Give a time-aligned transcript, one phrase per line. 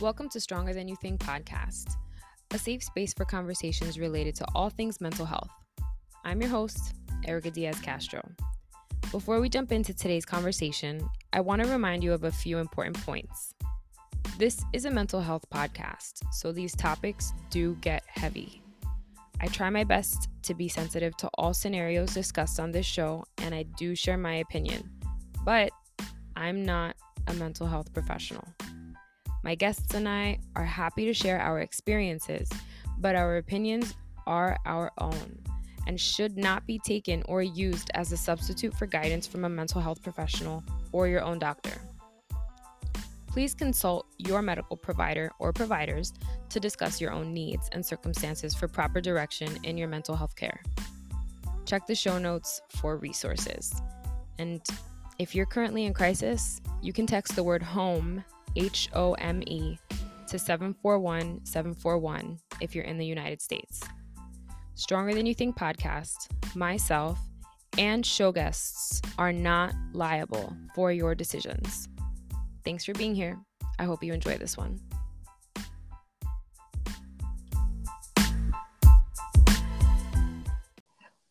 [0.00, 1.96] Welcome to Stronger Than You Think podcast,
[2.52, 5.50] a safe space for conversations related to all things mental health.
[6.24, 6.94] I'm your host,
[7.26, 8.22] Erica Diaz Castro.
[9.10, 11.00] Before we jump into today's conversation,
[11.32, 13.54] I want to remind you of a few important points.
[14.38, 18.62] This is a mental health podcast, so these topics do get heavy.
[19.40, 23.52] I try my best to be sensitive to all scenarios discussed on this show, and
[23.52, 24.88] I do share my opinion,
[25.44, 25.72] but
[26.36, 26.94] I'm not
[27.26, 28.46] a mental health professional.
[29.42, 32.50] My guests and I are happy to share our experiences,
[32.98, 33.94] but our opinions
[34.26, 35.38] are our own
[35.86, 39.80] and should not be taken or used as a substitute for guidance from a mental
[39.80, 41.72] health professional or your own doctor.
[43.26, 46.12] Please consult your medical provider or providers
[46.50, 50.60] to discuss your own needs and circumstances for proper direction in your mental health care.
[51.64, 53.72] Check the show notes for resources.
[54.38, 54.60] And
[55.18, 58.24] if you're currently in crisis, you can text the word HOME
[58.58, 59.78] H O M E,
[60.28, 63.80] to 741 741 if you're in the United States.
[64.74, 67.18] Stronger Than You Think podcast, myself,
[67.78, 71.88] and show guests are not liable for your decisions.
[72.64, 73.38] Thanks for being here.
[73.78, 74.80] I hope you enjoy this one.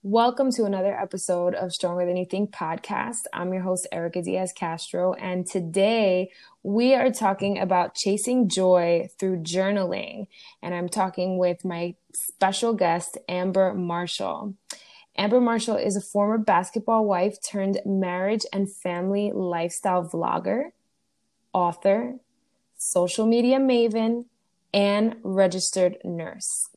[0.09, 3.23] Welcome to another episode of Stronger Than You Think podcast.
[3.33, 6.31] I'm your host, Erica Diaz Castro, and today
[6.64, 10.27] we are talking about chasing joy through journaling.
[10.61, 14.53] And I'm talking with my special guest, Amber Marshall.
[15.17, 20.69] Amber Marshall is a former basketball wife turned marriage and family lifestyle vlogger,
[21.52, 22.16] author,
[22.77, 24.23] social media maven,
[24.73, 26.69] and registered nurse.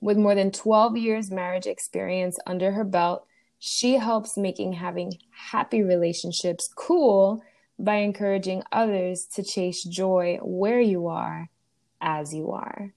[0.00, 3.26] With more than 12 years marriage experience under her belt,
[3.58, 7.42] she helps making having happy relationships cool
[7.78, 11.48] by encouraging others to chase joy where you are
[12.00, 12.92] as you are.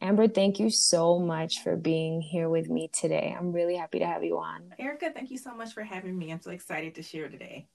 [0.00, 3.34] Amber, thank you so much for being here with me today.
[3.36, 4.74] I'm really happy to have you on.
[4.78, 6.30] Erica, thank you so much for having me.
[6.30, 7.66] I'm so excited to share today.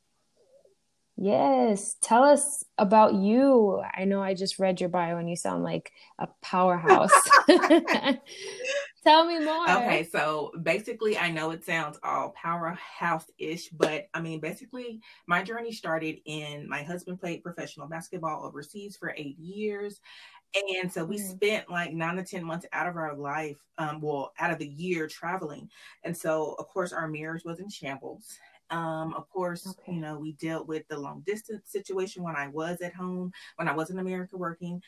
[1.23, 3.79] Yes, tell us about you.
[3.93, 7.11] I know I just read your bio and you sound like a powerhouse.
[9.03, 9.69] tell me more.
[9.69, 15.43] Okay, so basically, I know it sounds all powerhouse ish, but I mean, basically, my
[15.43, 20.01] journey started in my husband played professional basketball overseas for eight years.
[20.81, 21.29] And so we mm.
[21.29, 24.67] spent like nine to 10 months out of our life, um, well, out of the
[24.67, 25.69] year traveling.
[26.03, 28.39] And so, of course, our marriage was in shambles.
[28.71, 29.93] Um, of course, okay.
[29.93, 33.67] you know, we dealt with the long distance situation when I was at home, when
[33.67, 34.81] I was in America working,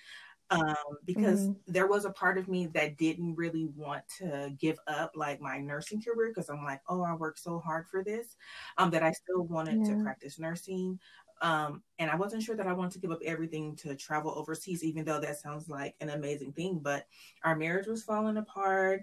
[0.50, 1.72] um, because mm-hmm.
[1.72, 5.58] there was a part of me that didn't really want to give up like my
[5.60, 8.36] nursing career because I'm like, oh, I worked so hard for this,
[8.78, 9.96] um, that I still wanted yeah.
[9.96, 11.00] to practice nursing.
[11.42, 14.84] Um, and I wasn't sure that I wanted to give up everything to travel overseas,
[14.84, 16.80] even though that sounds like an amazing thing.
[16.82, 17.06] But
[17.44, 19.02] our marriage was falling apart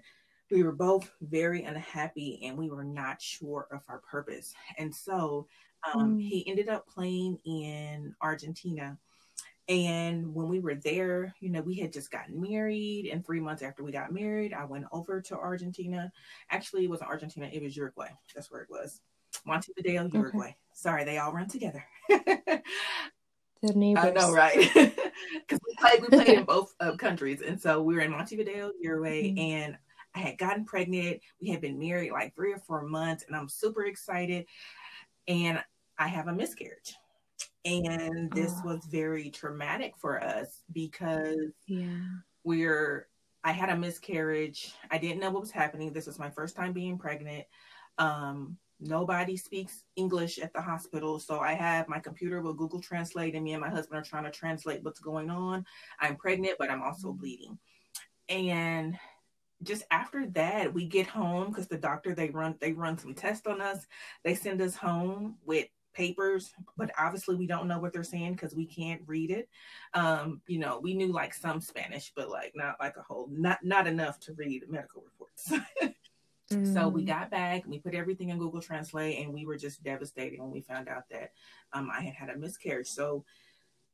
[0.51, 4.53] we were both very unhappy and we were not sure of our purpose.
[4.77, 5.47] And so
[5.93, 6.21] um, mm.
[6.21, 8.97] he ended up playing in Argentina.
[9.69, 13.09] And when we were there, you know, we had just gotten married.
[13.11, 16.11] And three months after we got married, I went over to Argentina.
[16.49, 18.09] Actually, it wasn't Argentina, it was Uruguay.
[18.35, 18.99] That's where it was.
[19.45, 20.47] Montevideo, Uruguay.
[20.47, 20.55] Okay.
[20.73, 21.83] Sorry, they all run together.
[22.09, 24.03] the neighbors.
[24.07, 24.93] I know, right?
[25.47, 27.41] Because we played, we played in both uh, countries.
[27.41, 29.39] And so we were in Montevideo, Uruguay, mm-hmm.
[29.39, 29.77] and
[30.15, 31.21] I had gotten pregnant.
[31.41, 34.45] We had been married like three or four months, and I'm super excited.
[35.27, 35.63] And
[35.97, 36.95] I have a miscarriage.
[37.63, 38.67] And this oh.
[38.67, 41.99] was very traumatic for us because yeah.
[42.43, 43.07] we're
[43.43, 44.73] I had a miscarriage.
[44.91, 45.93] I didn't know what was happening.
[45.93, 47.45] This was my first time being pregnant.
[47.97, 51.19] Um, nobody speaks English at the hospital.
[51.19, 54.25] So I have my computer with Google Translate, and me and my husband are trying
[54.25, 55.65] to translate what's going on.
[55.99, 57.19] I'm pregnant, but I'm also mm.
[57.19, 57.57] bleeding.
[58.29, 58.97] And
[59.63, 63.47] just after that, we get home because the doctor they run they run some tests
[63.47, 63.85] on us.
[64.23, 68.55] They send us home with papers, but obviously we don't know what they're saying because
[68.55, 69.49] we can't read it.
[69.93, 73.59] Um, you know, we knew like some Spanish, but like not like a whole not
[73.63, 75.51] not enough to read medical reports.
[75.51, 75.93] mm.
[76.73, 77.07] So we mm.
[77.07, 80.59] got back, we put everything in Google Translate, and we were just devastated when we
[80.59, 81.31] found out that
[81.71, 82.89] um, I had had a miscarriage.
[82.89, 83.23] So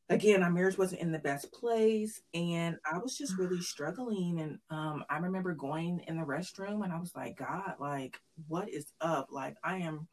[0.09, 4.39] again, our marriage wasn't in the best place, and I was just really struggling.
[4.39, 8.69] And um, I remember going in the restroom, and I was like, God, like, what
[8.69, 9.27] is up?
[9.31, 10.07] Like, I am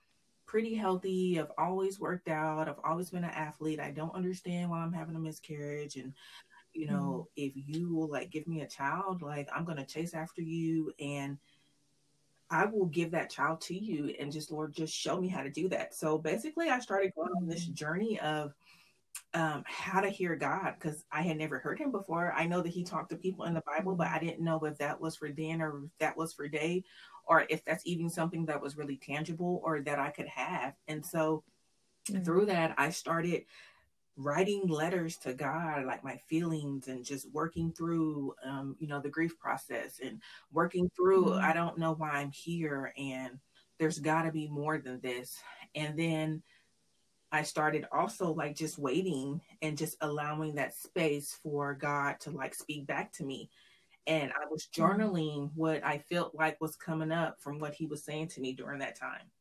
[0.47, 1.39] pretty healthy.
[1.41, 2.69] I've always worked out.
[2.69, 3.81] I've always been an athlete.
[3.81, 5.97] I don't understand why I'm having a miscarriage.
[5.97, 6.13] And
[6.73, 7.45] you know, mm.
[7.45, 11.39] if you will like give me a child, like I'm gonna chase after you and
[12.51, 15.51] I will give that child to you and just Lord just show me how to
[15.51, 15.95] do that.
[15.95, 17.75] So basically I started going on this mm.
[17.75, 18.55] journey of
[19.33, 22.33] um, how to hear God because I had never heard him before.
[22.37, 24.79] I know that he talked to people in the Bible, but I didn't know if
[24.79, 26.85] that was for Dan or if that was for Day
[27.27, 30.75] or if that's even something that was really tangible or that I could have.
[30.89, 31.43] And so
[32.09, 32.23] mm-hmm.
[32.23, 33.45] through that, I started
[34.17, 39.09] writing letters to God, like my feelings, and just working through, um, you know, the
[39.09, 40.21] grief process and
[40.53, 41.45] working through, mm-hmm.
[41.45, 43.39] I don't know why I'm here, and
[43.79, 45.37] there's got to be more than this.
[45.75, 46.43] And then
[47.35, 52.55] I started also like just waiting and just allowing that space for God to like
[52.55, 53.51] speak back to me.
[54.07, 54.81] And I was mm-hmm.
[54.81, 58.53] journaling what I felt like was coming up from what he was saying to me
[58.53, 59.33] during that time.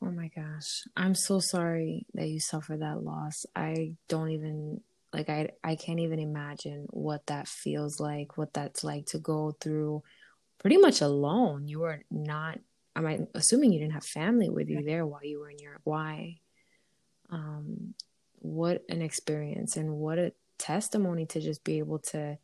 [0.00, 0.84] Oh my gosh.
[0.96, 3.44] I'm so sorry that you suffered that loss.
[3.56, 4.82] I don't even
[5.12, 9.56] like I I can't even imagine what that feels like, what that's like to go
[9.60, 10.04] through
[10.60, 11.66] pretty much alone.
[11.66, 12.60] You are not
[12.94, 15.82] I'm assuming you didn't have family with you there while you were in Europe.
[15.84, 16.38] Why?
[17.30, 17.94] Um
[18.38, 22.36] what an experience and what a testimony to just be able to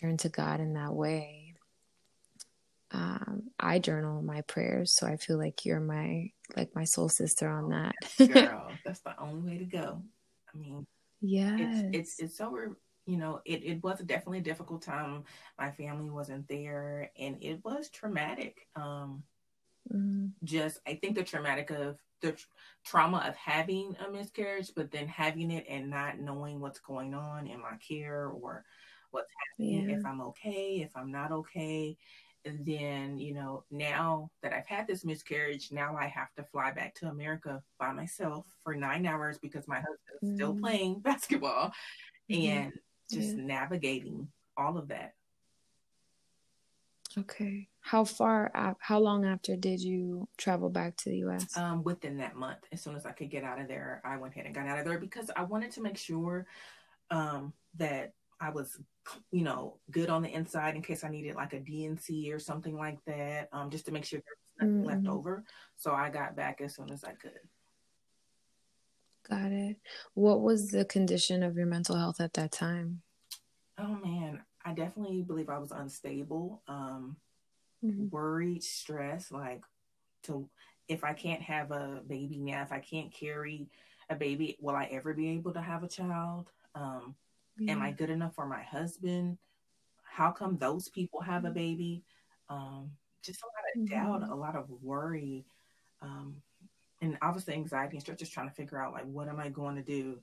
[0.00, 1.46] turn to God in that way
[2.92, 7.48] um, I journal my prayers, so I feel like you're my like my soul sister
[7.48, 7.94] on that.
[8.32, 10.02] Girl, that's the only way to go.
[10.54, 10.86] I mean,
[11.20, 12.56] yeah, it's, it's it's so
[13.06, 15.24] you know it it was definitely a difficult time.
[15.58, 18.66] My family wasn't there, and it was traumatic.
[18.76, 19.24] Um,
[19.92, 20.30] mm.
[20.44, 22.46] just I think the traumatic of the tr-
[22.84, 27.46] trauma of having a miscarriage, but then having it and not knowing what's going on
[27.46, 28.64] in my care or
[29.10, 29.96] what's happening, yeah.
[29.96, 31.96] if I'm okay, if I'm not okay
[32.46, 36.70] and then you know now that i've had this miscarriage now i have to fly
[36.70, 40.34] back to america by myself for nine hours because my husband's mm.
[40.36, 41.72] still playing basketball
[42.30, 42.58] mm-hmm.
[42.58, 42.72] and
[43.10, 43.42] just yeah.
[43.42, 45.12] navigating all of that
[47.18, 52.18] okay how far how long after did you travel back to the us um, within
[52.18, 54.54] that month as soon as i could get out of there i went ahead and
[54.54, 56.46] got out of there because i wanted to make sure
[57.10, 58.78] um, that I was,
[59.30, 62.76] you know, good on the inside in case I needed like a D&C or something
[62.76, 65.04] like that, um, just to make sure there was nothing mm-hmm.
[65.04, 65.44] left over.
[65.76, 67.38] So I got back as soon as I could.
[69.28, 69.76] Got it.
[70.14, 73.02] What was the condition of your mental health at that time?
[73.78, 77.16] Oh man, I definitely believe I was unstable, um,
[77.84, 78.08] mm-hmm.
[78.10, 79.30] worried, stressed.
[79.30, 79.62] Like,
[80.24, 80.48] to
[80.88, 83.68] if I can't have a baby now, if I can't carry
[84.10, 86.50] a baby, will I ever be able to have a child?
[86.74, 87.14] Um,
[87.58, 87.72] yeah.
[87.72, 89.38] Am I good enough for my husband?
[90.02, 91.54] How come those people have a mm-hmm.
[91.54, 92.02] baby?
[92.48, 92.90] Um,
[93.22, 94.20] just a lot of mm-hmm.
[94.20, 95.44] doubt, a lot of worry,
[96.02, 96.36] um,
[97.00, 98.18] and obviously anxiety and stress.
[98.18, 100.18] Just trying to figure out like, what am I going to do?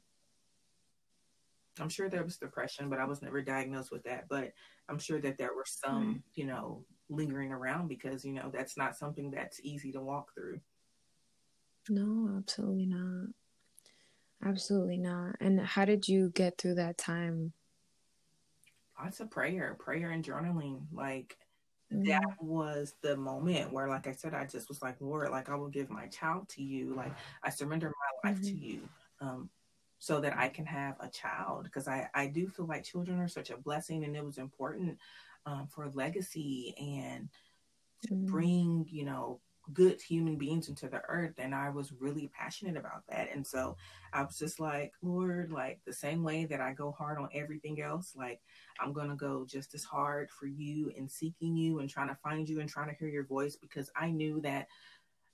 [1.80, 4.25] I'm sure there was depression, but I was never diagnosed with that.
[4.30, 4.52] But
[4.90, 6.18] I'm sure that there were some, mm-hmm.
[6.36, 10.60] you know, lingering around because you know that's not something that's easy to walk through.
[11.90, 13.28] No, absolutely not.
[14.46, 15.36] Absolutely not.
[15.40, 17.54] And how did you get through that time?
[19.02, 20.81] Lots of prayer, prayer and journaling.
[20.92, 21.38] Like
[21.92, 22.04] mm-hmm.
[22.06, 25.56] that was the moment where, like I said, I just was like, Lord, like I
[25.56, 26.94] will give my child to you.
[26.94, 27.92] Like I surrender
[28.24, 28.48] my life mm-hmm.
[28.48, 28.80] to you.
[29.22, 29.50] Um,
[30.04, 33.30] so that I can have a child because I, I do feel like children are
[33.30, 34.98] such a blessing and it was important
[35.46, 37.30] um, for legacy and
[38.08, 38.26] to mm-hmm.
[38.26, 39.40] bring, you know,
[39.72, 43.77] good human beings into the earth and i was really passionate about that and so
[44.12, 47.82] i was just like lord like the same way that i go hard on everything
[47.82, 48.42] else like
[48.82, 52.50] i'm gonna go just as hard for you and seeking you and trying to find
[52.50, 54.68] you and trying to hear your voice because i knew that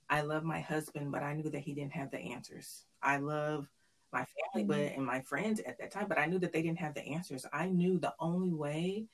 [0.08, 3.66] i love my husband but i knew that he didn't have the answers i love
[4.12, 4.98] my family but mm-hmm.
[4.98, 7.46] and my friends at that time but i knew that they didn't have the answers
[7.52, 9.06] i knew the only way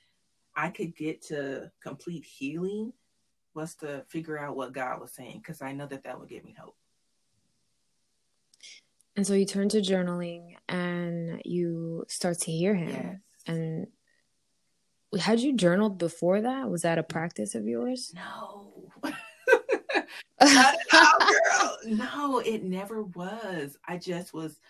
[0.55, 2.93] i could get to complete healing
[3.57, 6.45] was to figure out what God was saying because I know that that would give
[6.45, 6.77] me hope.
[9.17, 12.91] And so you turn to journaling and you start to hear him.
[12.91, 13.17] Yes.
[13.47, 13.87] And
[15.19, 16.69] had you journaled before that?
[16.69, 18.13] Was that a practice of yours?
[18.15, 18.93] No.
[20.39, 21.79] All, girl.
[21.87, 23.79] No, it never was.
[23.89, 24.61] I just was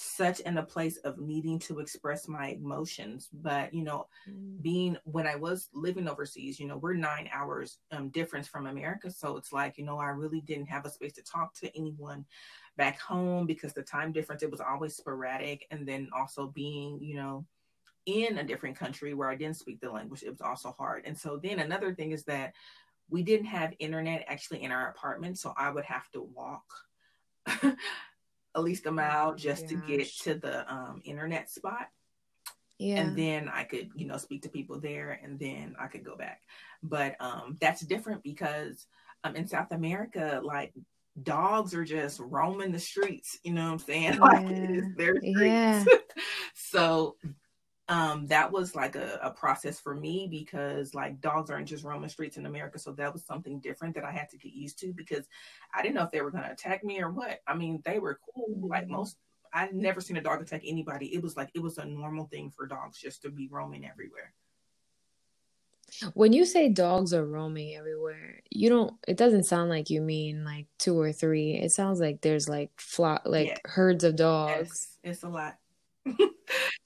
[0.00, 3.28] such in a place of needing to express my emotions.
[3.32, 4.62] But you know mm.
[4.62, 9.10] being when i was living overseas you know we're nine hours um, difference from america.
[9.10, 12.24] So it's like you know i really didn't have a space to talk to anyone
[12.76, 15.66] back home because the time difference it was always sporadic.
[15.72, 17.44] And then also being you know
[18.06, 21.02] in a different country where i didn't speak the language it was also hard.
[21.06, 22.54] And so then another thing is that
[23.10, 25.40] we didn't have internet actually in our apartment.
[25.40, 26.66] So i would have to walk
[28.58, 29.70] at least a mile just Gosh.
[29.70, 31.88] to get to the um, internet spot.
[32.78, 33.00] Yeah.
[33.00, 36.16] And then I could, you know, speak to people there and then I could go
[36.16, 36.42] back.
[36.82, 38.86] But um, that's different because
[39.24, 40.72] um, in South America, like
[41.20, 43.38] dogs are just roaming the streets.
[43.42, 44.12] You know what I'm saying?
[44.18, 44.20] Yeah.
[44.20, 45.40] Like their streets.
[45.40, 45.84] Yeah.
[46.54, 47.16] so
[47.88, 52.10] um, that was like a, a, process for me because like dogs aren't just roaming
[52.10, 52.78] streets in America.
[52.78, 55.26] So that was something different that I had to get used to because
[55.74, 57.40] I didn't know if they were going to attack me or what.
[57.46, 58.68] I mean, they were cool.
[58.68, 58.92] Like mm-hmm.
[58.92, 59.16] most,
[59.54, 61.14] I'd never seen a dog attack anybody.
[61.14, 64.34] It was like, it was a normal thing for dogs just to be roaming everywhere.
[66.12, 68.92] When you say dogs are roaming everywhere, you don't.
[69.08, 71.52] It doesn't sound like you mean like two or three.
[71.54, 73.58] It sounds like there's like flock, like yes.
[73.64, 74.98] herds of dogs.
[75.02, 75.56] Yes, it's a lot.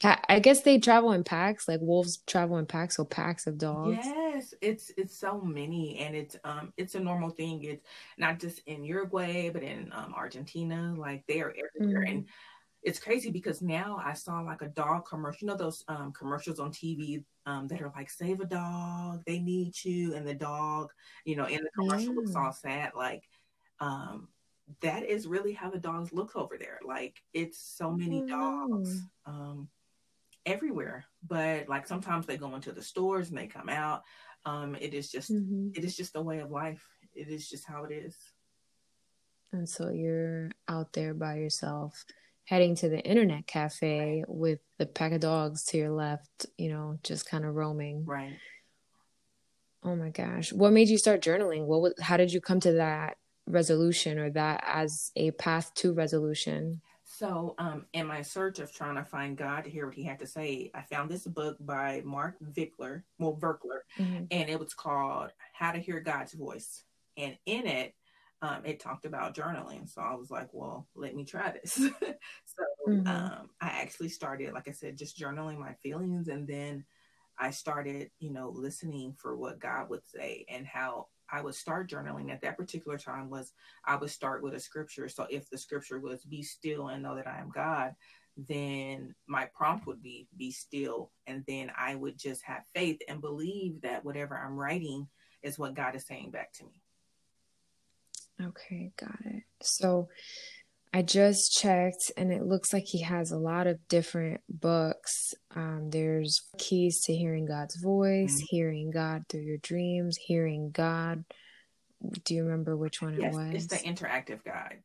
[0.05, 3.99] I guess they travel in packs, like wolves travel in packs, so packs of dogs.
[4.03, 7.63] Yes, it's it's so many, and it's um it's a normal thing.
[7.63, 7.85] It's
[8.19, 10.95] not just in Uruguay, but in um, Argentina.
[10.97, 12.13] Like they are everywhere, mm-hmm.
[12.13, 12.29] and
[12.83, 15.47] it's crazy because now I saw like a dog commercial.
[15.47, 19.39] You know those um, commercials on TV um, that are like "Save a dog, they
[19.39, 20.91] need you," and the dog,
[21.25, 22.93] you know, in the commercial looks all sad.
[22.97, 23.23] Like
[23.79, 24.29] um,
[24.81, 26.79] that is really how the dogs look over there.
[26.85, 29.69] Like it's so many dogs um,
[30.47, 31.05] everywhere.
[31.27, 34.03] But like sometimes they go into the stores and they come out.
[34.45, 35.71] Um, it is just mm-hmm.
[35.75, 36.85] it is just a way of life.
[37.15, 38.17] It is just how it is.
[39.53, 42.05] And so you're out there by yourself,
[42.45, 46.99] heading to the internet cafe with the pack of dogs to your left, you know,
[47.03, 48.07] just kind of roaming.
[48.07, 48.39] Right.
[49.85, 50.53] Oh my gosh.
[50.53, 51.67] What made you start journaling?
[51.67, 53.17] What was how did you come to that
[53.47, 56.81] resolution or that as a path to resolution?
[57.05, 60.19] So, um, in my search of trying to find God to hear what He had
[60.21, 64.25] to say, I found this book by Mark Vickler, well, Virkler, mm-hmm.
[64.31, 66.85] and it was called How to Hear God's Voice.
[67.19, 67.95] And in it,
[68.41, 69.89] um, it talked about journaling.
[69.89, 71.73] So I was like, well, let me try this.
[71.75, 71.91] so
[72.89, 73.07] mm-hmm.
[73.07, 76.29] um, I actually started, like I said, just journaling my feelings.
[76.29, 76.85] And then
[77.39, 81.91] I started, you know, listening for what God would say and how I would start
[81.91, 83.53] journaling at that particular time was
[83.85, 85.09] I would start with a scripture.
[85.09, 87.95] So if the scripture was be still and know that I am God,
[88.37, 93.21] then my prompt would be be still and then I would just have faith and
[93.21, 95.09] believe that whatever I'm writing
[95.43, 96.83] is what God is saying back to me.
[98.41, 99.43] Okay, got it.
[99.63, 100.09] So
[100.95, 105.33] I just checked and it looks like he has a lot of different books.
[105.55, 108.47] Um, there's Keys to Hearing God's Voice, mm-hmm.
[108.49, 111.25] Hearing God Through Your Dreams, Hearing God.
[112.25, 113.55] Do you remember which one yes, it was?
[113.55, 114.83] It's the interactive guide.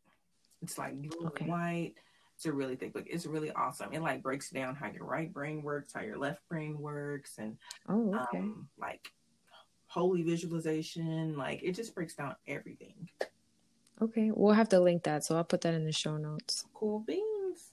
[0.61, 1.43] It's like blue okay.
[1.43, 1.93] and white.
[2.35, 3.05] It's a really thick book.
[3.07, 3.91] It's really awesome.
[3.91, 7.57] It like breaks down how your right brain works, how your left brain works, and
[7.89, 8.37] oh, okay.
[8.37, 9.09] um, like
[9.87, 11.35] holy visualization.
[11.35, 13.09] Like it just breaks down everything.
[14.01, 16.65] Okay, we'll have to link that, so I'll put that in the show notes.
[16.73, 17.71] Cool beans.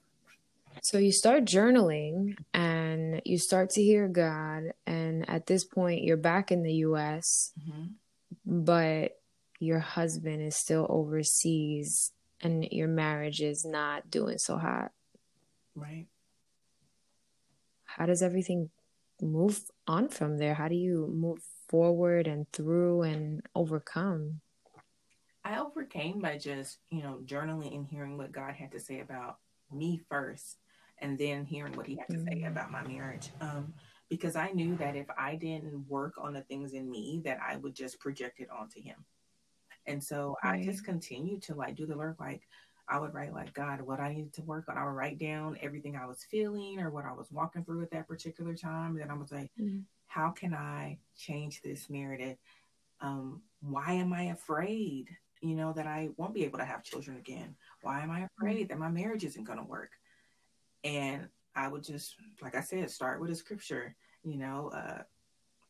[0.82, 6.16] So you start journaling and you start to hear God, and at this point, you're
[6.16, 7.84] back in the US, mm-hmm.
[8.46, 9.18] but
[9.60, 14.92] your husband is still overseas and your marriage is not doing so hot.
[15.74, 16.06] Right.
[17.84, 18.70] How does everything
[19.20, 20.54] move on from there?
[20.54, 21.38] How do you move
[21.68, 24.40] forward and through and overcome?
[25.44, 29.38] I overcame by just, you know, journaling and hearing what God had to say about
[29.70, 30.58] me first
[30.98, 32.48] and then hearing what he had to say mm.
[32.48, 33.30] about my marriage.
[33.40, 33.74] Um,
[34.08, 37.56] because I knew that if I didn't work on the things in me, that I
[37.56, 38.96] would just project it onto him.
[39.86, 40.60] And so right.
[40.60, 42.20] I just continued to like do the work.
[42.20, 42.42] Like
[42.88, 44.78] I would write like God, what I needed to work on.
[44.78, 47.90] I would write down everything I was feeling or what I was walking through at
[47.90, 48.92] that particular time.
[48.92, 49.80] And then I was like, mm-hmm.
[50.06, 52.36] how can I change this narrative?
[53.00, 55.08] Um, why am I afraid?
[55.44, 57.54] You know, that I won't be able to have children again?
[57.82, 59.90] Why am I afraid that my marriage isn't going to work?
[60.82, 63.94] And I would just, like I said, start with a scripture.
[64.22, 65.02] You know, uh,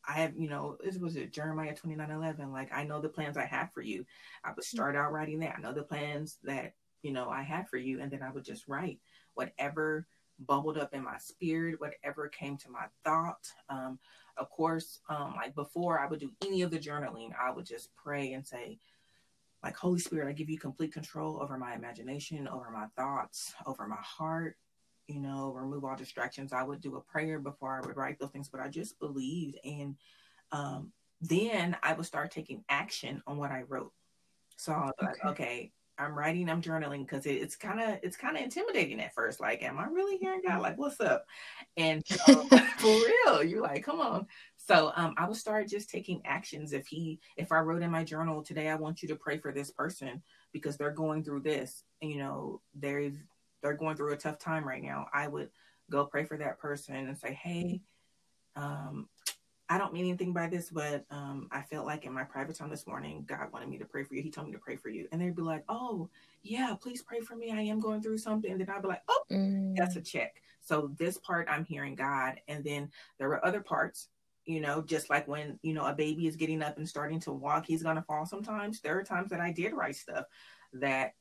[0.06, 2.52] I have, you know, this was it Jeremiah 29 11.
[2.52, 4.06] Like, I know the plans I have for you.
[4.44, 5.56] I would start out writing that.
[5.58, 8.00] I know the plans that, you know, I had for you.
[8.00, 9.00] And then I would just write
[9.34, 10.06] whatever
[10.38, 13.50] bubbled up in my spirit, whatever came to my thought.
[13.68, 13.98] Um,
[14.36, 17.90] of course, um, like before I would do any of the journaling, I would just
[17.96, 18.78] pray and say,
[19.64, 23.88] like holy spirit i give you complete control over my imagination over my thoughts over
[23.88, 24.56] my heart
[25.06, 26.52] you know remove all distractions.
[26.52, 29.58] I would do a prayer before i would write those things but i just believed
[29.64, 29.96] and
[30.52, 33.92] um, then i would start taking action on what i wrote.
[34.56, 35.06] So i was okay.
[35.06, 35.72] like okay.
[35.96, 39.40] I'm writing i'm journaling because it, it's kind of it's kind of intimidating at first
[39.40, 40.60] like am i really hearing god?
[40.60, 41.24] Like what's up?
[41.76, 42.34] And so,
[42.78, 44.26] for real you're like come on
[44.66, 46.72] so um, I would start just taking actions.
[46.72, 49.52] If he, if I wrote in my journal today, I want you to pray for
[49.52, 51.84] this person because they're going through this.
[52.00, 53.18] You know, they've
[53.62, 55.06] they're going through a tough time right now.
[55.12, 55.50] I would
[55.90, 57.82] go pray for that person and say, hey,
[58.56, 59.08] um,
[59.68, 62.54] I I don't mean anything by this, but um, I felt like in my private
[62.54, 64.22] time this morning, God wanted me to pray for you.
[64.22, 65.08] He told me to pray for you.
[65.10, 66.08] And they'd be like, oh,
[66.44, 67.50] yeah, please pray for me.
[67.50, 68.52] I am going through something.
[68.52, 69.74] And then I'd be like, oh, mm.
[69.74, 70.40] that's a check.
[70.60, 72.40] So this part, I'm hearing God.
[72.46, 74.10] And then there were other parts,
[74.44, 77.32] you know, just like when, you know, a baby is getting up and starting to
[77.32, 78.80] walk, he's going to fall sometimes.
[78.80, 80.26] There are times that I did write stuff
[80.74, 81.14] that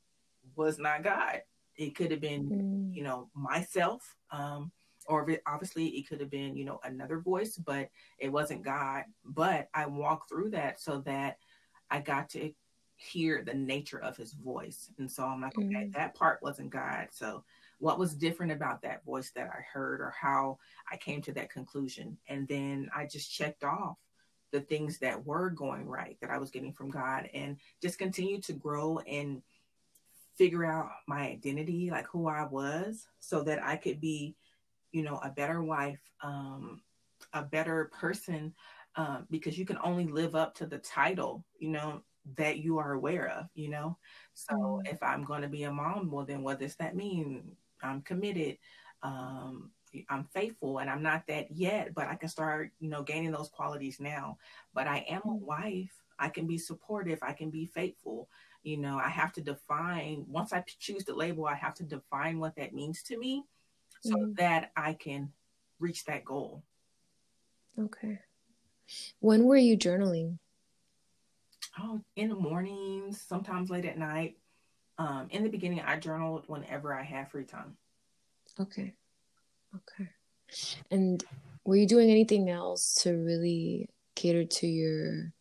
[0.55, 1.41] was not God.
[1.75, 2.95] It could have been, mm.
[2.95, 4.15] you know, myself.
[4.31, 4.71] Um,
[5.07, 7.89] or obviously it could have been you know another voice but
[8.19, 11.37] it wasn't god but i walked through that so that
[11.89, 12.51] i got to
[12.95, 15.91] hear the nature of his voice and so i'm like okay mm-hmm.
[15.91, 17.43] that part wasn't god so
[17.79, 20.57] what was different about that voice that i heard or how
[20.91, 23.97] i came to that conclusion and then i just checked off
[24.51, 28.39] the things that were going right that i was getting from god and just continue
[28.39, 29.41] to grow and
[30.37, 34.35] figure out my identity like who i was so that i could be
[34.93, 36.81] you know, a better wife, um,
[37.33, 38.53] a better person,
[38.95, 42.01] um, because you can only live up to the title, you know,
[42.37, 43.97] that you are aware of, you know.
[44.35, 44.87] So mm.
[44.89, 47.43] if I'm going to be a mom, well, then what does that mean?
[47.83, 48.57] I'm committed.
[49.01, 49.71] Um,
[50.09, 53.49] I'm faithful and I'm not that yet, but I can start, you know, gaining those
[53.49, 54.37] qualities now.
[54.73, 55.41] But I am a mm.
[55.41, 55.93] wife.
[56.17, 57.19] I can be supportive.
[57.21, 58.29] I can be faithful.
[58.63, 62.39] You know, I have to define, once I choose the label, I have to define
[62.39, 63.43] what that means to me
[64.01, 65.31] so mm that I can
[65.79, 66.63] reach that goal.
[67.79, 68.19] Okay.
[69.19, 70.39] When were you journaling?
[71.79, 74.37] Oh, in the mornings, sometimes late at night.
[74.97, 77.77] Um, in the beginning, I journaled whenever I had free time.
[78.59, 78.93] Okay.
[79.75, 80.09] Okay.
[80.91, 81.23] And
[81.65, 85.33] were you doing anything else to really cater to your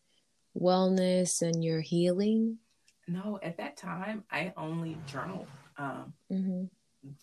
[0.59, 2.59] wellness and your healing?
[3.07, 5.49] No, at that time, I only journaled.
[5.77, 6.65] Um, mm-hmm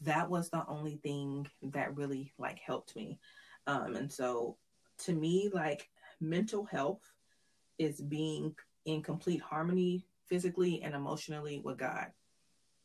[0.01, 3.19] that was the only thing that really like helped me.
[3.67, 4.57] Um, and so
[4.99, 7.01] to me, like mental health
[7.77, 8.55] is being
[8.85, 12.07] in complete harmony physically and emotionally with God.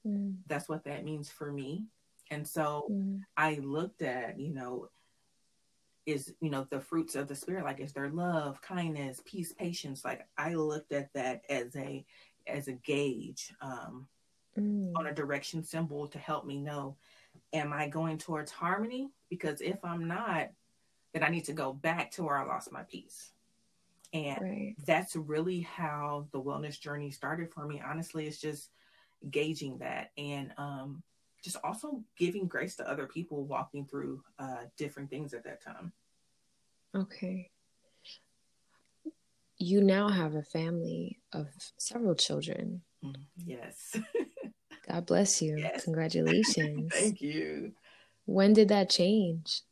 [0.07, 0.37] Mm.
[0.47, 1.87] That's what that means for me.
[2.31, 3.21] And so mm.
[3.37, 4.89] I looked at, you know,
[6.07, 10.05] is, you know, the fruits of the spirit, like is there love, kindness, peace, patience.
[10.05, 12.05] Like I looked at that as a
[12.47, 13.53] as a gauge.
[13.63, 14.07] Um,
[14.59, 14.93] mm.
[14.97, 16.97] on a direction symbol to help me know
[17.53, 19.11] am I going towards harmony?
[19.31, 20.49] Because if I'm not,
[21.13, 23.33] then I need to go back to where I lost my peace.
[24.13, 24.75] And right.
[24.87, 27.83] that's really how the wellness journey started for me.
[27.85, 28.71] Honestly, it's just
[29.31, 31.03] gauging that and um,
[31.43, 35.93] just also giving grace to other people walking through uh, different things at that time.
[36.95, 37.51] Okay.
[39.59, 42.83] You now have a family of several children.
[43.05, 43.97] Mm, yes.
[44.89, 45.59] God bless you.
[45.59, 45.85] Yes.
[45.85, 46.93] Congratulations.
[46.93, 47.73] Thank you.
[48.27, 49.63] When did that change?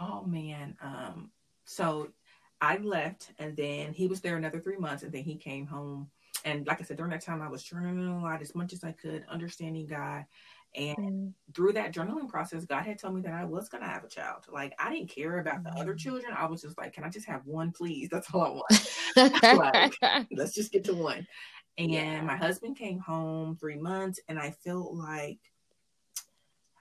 [0.00, 0.76] Oh man.
[0.82, 1.30] Um,
[1.64, 2.08] so
[2.60, 6.10] I left and then he was there another three months and then he came home.
[6.44, 8.84] And like I said, during that time I was journaling a lot as much as
[8.84, 10.24] I could, understanding God.
[10.74, 11.32] And mm.
[11.54, 14.44] through that journaling process, God had told me that I was gonna have a child.
[14.52, 15.98] Like I didn't care about the other mm.
[15.98, 16.34] children.
[16.36, 18.08] I was just like, can I just have one, please?
[18.12, 19.94] That's all I want.
[19.98, 21.26] like, let's just get to one.
[21.78, 22.20] And yeah.
[22.22, 25.38] my husband came home three months, and I felt like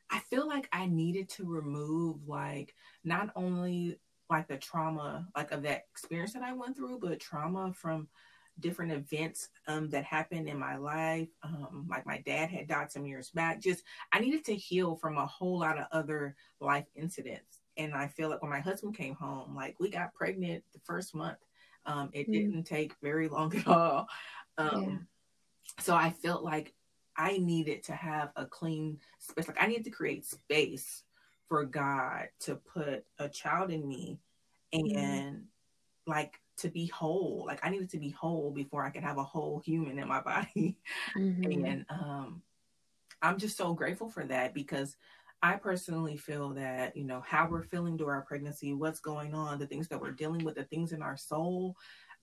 [0.10, 5.64] I feel like I needed to remove like not only like the trauma like of
[5.64, 8.08] that experience that I went through, but trauma from
[8.60, 11.30] different events um, that happened in my life.
[11.44, 13.62] Um, like my dad had died some years back.
[13.62, 17.60] Just I needed to heal from a whole lot of other life incidents.
[17.78, 21.14] And I feel like when my husband came home, like we got pregnant the first
[21.14, 21.38] month.
[21.86, 22.34] Um, it mm.
[22.34, 24.08] didn't take very long at all.
[24.58, 25.84] Um, yeah.
[25.84, 26.74] So I felt like
[27.18, 29.48] I needed to have a clean space.
[29.48, 31.04] Like I needed to create space
[31.48, 34.20] for God to put a child in me
[34.74, 34.98] mm-hmm.
[34.98, 35.44] and mm.
[36.08, 37.44] like to be whole.
[37.48, 40.22] Like I needed to be whole before I could have a whole human in my
[40.22, 40.78] body.
[41.18, 41.66] Mm-hmm.
[41.66, 42.42] And um,
[43.22, 44.96] I'm just so grateful for that because
[45.42, 49.60] I personally feel that, you know, how we're feeling during our pregnancy, what's going on,
[49.60, 51.76] the things that we're dealing with, the things in our soul,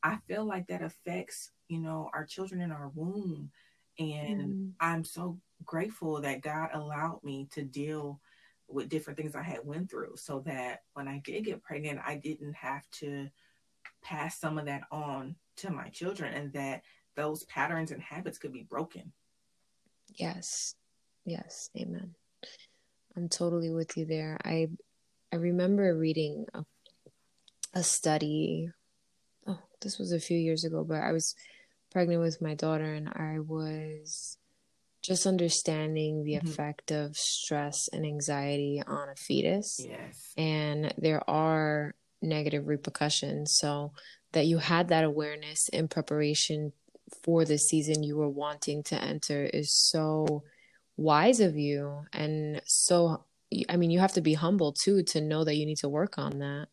[0.02, 3.50] I feel like that affects, you know, our children in our womb.
[3.98, 4.68] And mm-hmm.
[4.80, 8.20] I'm so grateful that God allowed me to deal
[8.68, 12.16] with different things I had went through so that when I did get pregnant, I
[12.16, 13.28] didn't have to
[14.02, 16.82] pass some of that on to my children and that
[17.16, 19.12] those patterns and habits could be broken.
[20.14, 20.74] Yes.
[21.24, 21.70] Yes.
[21.76, 22.14] Amen.
[23.16, 24.38] I'm totally with you there.
[24.44, 24.68] I
[25.32, 26.64] I remember reading a,
[27.74, 28.70] a study
[29.46, 31.34] oh, this was a few years ago, but I was
[31.90, 34.38] pregnant with my daughter and I was
[35.02, 36.46] just understanding the mm-hmm.
[36.46, 39.80] effect of stress and anxiety on a fetus.
[39.84, 40.32] Yes.
[40.36, 43.52] And there are negative repercussions.
[43.52, 43.92] So
[44.32, 46.72] that you had that awareness in preparation
[47.22, 50.42] for the season you were wanting to enter is so
[50.96, 53.24] wise of you and so
[53.68, 56.18] I mean you have to be humble too to know that you need to work
[56.18, 56.68] on that.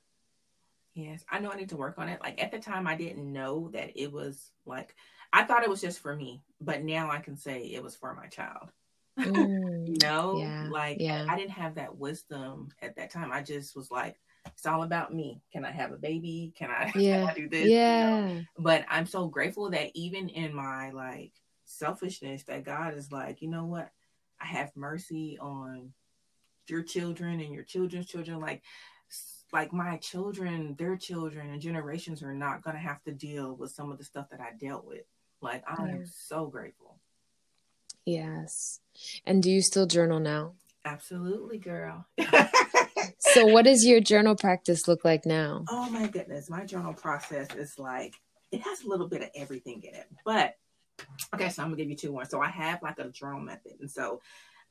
[0.94, 2.20] Yes, I know I need to work on it.
[2.22, 4.96] Like at the time I didn't know that it was like
[5.32, 8.14] I thought it was just for me, but now I can say it was for
[8.14, 8.72] my child.
[9.20, 11.26] Mm, you know, yeah, like yeah.
[11.28, 13.34] I, I didn't have that wisdom at that time.
[13.34, 15.42] I just was like, it's all about me.
[15.52, 16.54] Can I have a baby?
[16.58, 17.22] Can I, yeah.
[17.22, 17.68] Can I do this?
[17.68, 18.20] Yeah.
[18.20, 18.42] You know?
[18.58, 21.32] But I'm so grateful that even in my like
[21.66, 23.90] selfishness, that God is like, you know what?
[24.42, 25.94] I have mercy on
[26.68, 28.40] your children and your children's children.
[28.40, 28.64] Like,
[29.52, 33.72] like my children, their children and generations are not going to have to deal with
[33.72, 35.04] some of the stuff that I dealt with.
[35.42, 37.00] Like, I am so grateful.
[38.06, 38.80] Yes.
[39.26, 40.54] And do you still journal now?
[40.86, 42.06] Absolutely, girl.
[43.20, 45.66] so what does your journal practice look like now?
[45.70, 46.50] Oh my goodness.
[46.50, 48.16] My journal process is like
[48.52, 50.08] it has a little bit of everything in it.
[50.26, 50.56] But
[51.34, 52.26] okay, so I'm gonna give you two more.
[52.26, 53.74] So I have like a journal method.
[53.80, 54.22] And so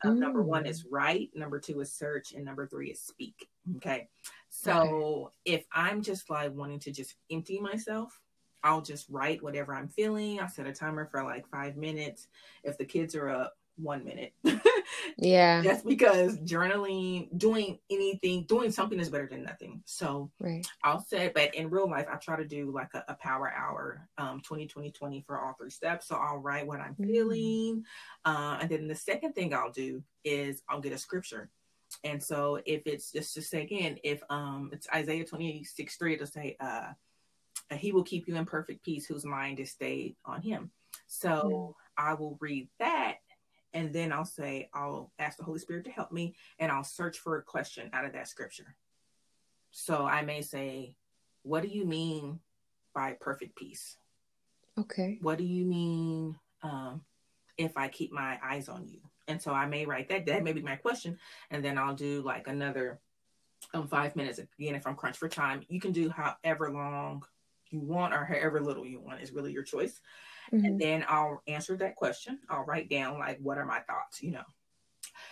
[0.05, 0.19] um, mm.
[0.19, 0.89] number one is mm.
[0.91, 3.49] write, number two is search, and number three is speak.
[3.77, 4.09] Okay.
[4.51, 4.73] So
[5.45, 5.57] okay.
[5.57, 8.21] if I'm just like wanting to just empty myself,
[8.63, 10.41] I'll just write whatever I'm feeling.
[10.41, 12.27] I'll set a timer for like five minutes.
[12.65, 14.33] If the kids are up, one minute.
[15.21, 15.63] yeah.
[15.63, 19.83] Just because journaling, doing anything, doing something is better than nothing.
[19.85, 20.65] So right.
[20.85, 24.09] I'll say, but in real life, I try to do like a, a power hour,
[24.17, 26.07] um, 20, 20, 20 for all three steps.
[26.07, 27.05] So I'll write what I'm mm-hmm.
[27.05, 27.85] feeling.
[28.25, 31.51] Uh, and then the second thing I'll do is I'll get a scripture.
[32.05, 36.27] And so if it's just to say again, if um it's Isaiah 26, 3, it'll
[36.27, 36.93] say, uh,
[37.73, 40.71] he will keep you in perfect peace whose mind is stayed on him.
[41.07, 41.75] So mm.
[41.97, 43.17] I will read that
[43.75, 47.19] and then I'll say, I'll ask the Holy Spirit to help me and I'll search
[47.19, 48.77] for a question out of that scripture.
[49.71, 50.95] So I may say,
[51.43, 52.41] What do you mean
[52.95, 53.97] by perfect peace?
[54.79, 55.19] Okay.
[55.21, 57.03] What do you mean um,
[57.57, 59.01] if I keep my eyes on you?
[59.27, 60.25] And so I may write that.
[60.27, 61.19] That may be my question.
[61.51, 63.01] And then I'll do like another
[63.75, 64.39] um, five minutes.
[64.39, 67.25] Again, if I'm crunched for time, you can do however long
[67.71, 70.01] you want or however little you want is really your choice.
[70.53, 70.65] Mm-hmm.
[70.65, 72.39] And then I'll answer that question.
[72.49, 74.45] I'll write down like what are my thoughts, you know.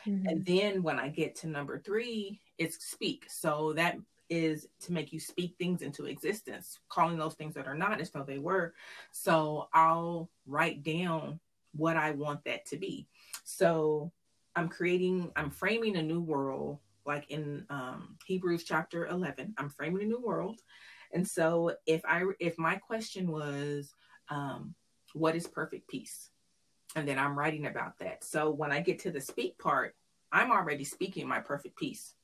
[0.06, 0.26] Mm-hmm.
[0.26, 3.26] And then when I get to number three, it's speak.
[3.28, 3.96] So that
[4.28, 8.10] is to make you speak things into existence, calling those things that are not as
[8.10, 8.74] though they were.
[9.12, 11.40] So I'll write down
[11.74, 13.06] what I want that to be.
[13.44, 14.12] So
[14.54, 19.54] I'm creating, I'm framing a new world, like in um, Hebrews chapter 11.
[19.58, 20.60] I'm framing a new world.
[21.12, 23.94] And so if I, if my question was,
[24.28, 24.74] um,
[25.14, 26.30] what is perfect peace?
[26.94, 28.24] And then I'm writing about that.
[28.24, 29.94] So when I get to the speak part,
[30.32, 32.14] I'm already speaking my perfect peace.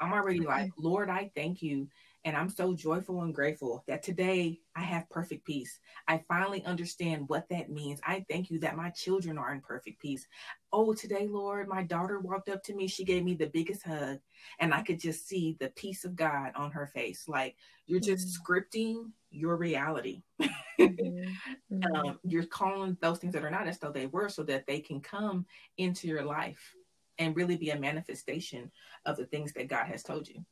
[0.00, 1.88] I'm already like, Lord, I thank you.
[2.24, 5.80] And I'm so joyful and grateful that today I have perfect peace.
[6.06, 8.00] I finally understand what that means.
[8.06, 10.26] I thank you that my children are in perfect peace.
[10.72, 12.86] Oh, today, Lord, my daughter walked up to me.
[12.86, 14.18] She gave me the biggest hug,
[14.60, 17.24] and I could just see the peace of God on her face.
[17.26, 18.52] Like you're just mm-hmm.
[18.52, 20.22] scripting your reality.
[20.80, 21.84] Mm-hmm.
[21.94, 24.80] um, you're calling those things that are not as though they were so that they
[24.80, 26.74] can come into your life
[27.18, 28.72] and really be a manifestation
[29.04, 30.44] of the things that God has told you.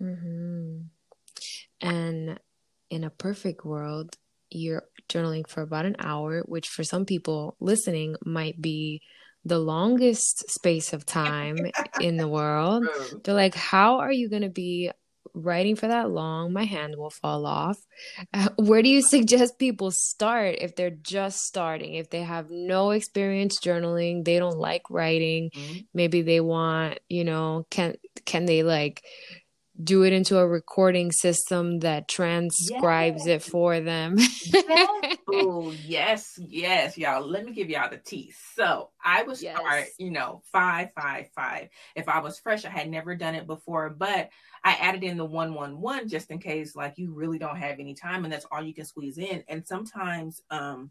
[0.00, 0.82] Mm-hmm.
[1.80, 2.38] And
[2.90, 4.16] in a perfect world,
[4.50, 9.02] you're journaling for about an hour, which for some people listening might be
[9.44, 11.56] the longest space of time
[12.00, 12.84] in the world.
[13.24, 14.90] They're like, how are you going to be
[15.36, 17.78] writing for that long, my hand will fall off.
[18.32, 21.94] Uh, where do you suggest people start if they're just starting?
[21.94, 25.78] If they have no experience journaling, they don't like writing, mm-hmm.
[25.94, 29.04] maybe they want, you know, can can they like
[29.82, 33.46] do it into a recording system that transcribes yes.
[33.46, 34.16] it for them.
[34.18, 35.16] yes.
[35.28, 37.26] Oh, yes, yes, y'all.
[37.26, 38.32] Let me give y'all the tea.
[38.54, 39.58] So I was, yes.
[39.58, 41.68] start, you know, five, five, five.
[41.94, 44.30] If I was fresh, I had never done it before, but
[44.64, 47.78] I added in the one, one, one just in case, like, you really don't have
[47.78, 49.44] any time and that's all you can squeeze in.
[49.48, 50.90] And sometimes, um,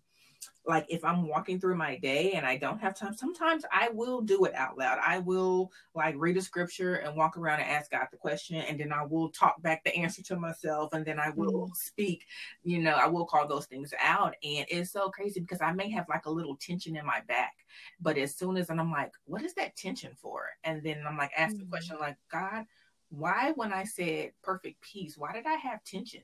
[0.67, 4.21] like if I'm walking through my day and I don't have time, sometimes I will
[4.21, 4.99] do it out loud.
[5.05, 8.79] I will like read a scripture and walk around and ask God the question, and
[8.79, 11.75] then I will talk back the answer to myself, and then I will mm.
[11.75, 12.25] speak,
[12.63, 14.35] you know, I will call those things out.
[14.43, 17.53] And it's so crazy because I may have like a little tension in my back,
[18.01, 20.47] but as soon as and I'm like, what is that tension for?
[20.63, 22.65] And then I'm like, ask the question, like, God,
[23.09, 26.23] why when I said perfect peace, why did I have tension?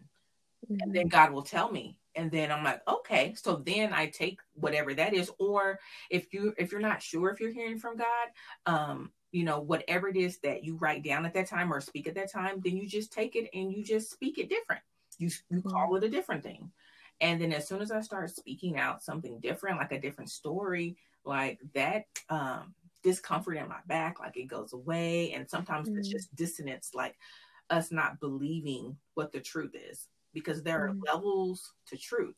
[0.65, 0.77] Mm-hmm.
[0.81, 1.97] and then God will tell me.
[2.15, 3.33] And then I'm like, okay.
[3.35, 5.31] So then I take whatever that is.
[5.39, 8.27] Or if you if you're not sure if you're hearing from God,
[8.65, 12.07] um, you know, whatever it is that you write down at that time or speak
[12.07, 14.81] at that time, then you just take it and you just speak it different.
[15.19, 15.97] You you call mm-hmm.
[15.97, 16.71] it a different thing.
[17.21, 20.97] And then as soon as I start speaking out something different, like a different story,
[21.23, 25.31] like that um discomfort in my back, like it goes away.
[25.33, 25.97] And sometimes mm.
[25.97, 27.15] it's just dissonance, like
[27.69, 32.35] us not believing what the truth is, because there are levels to truth.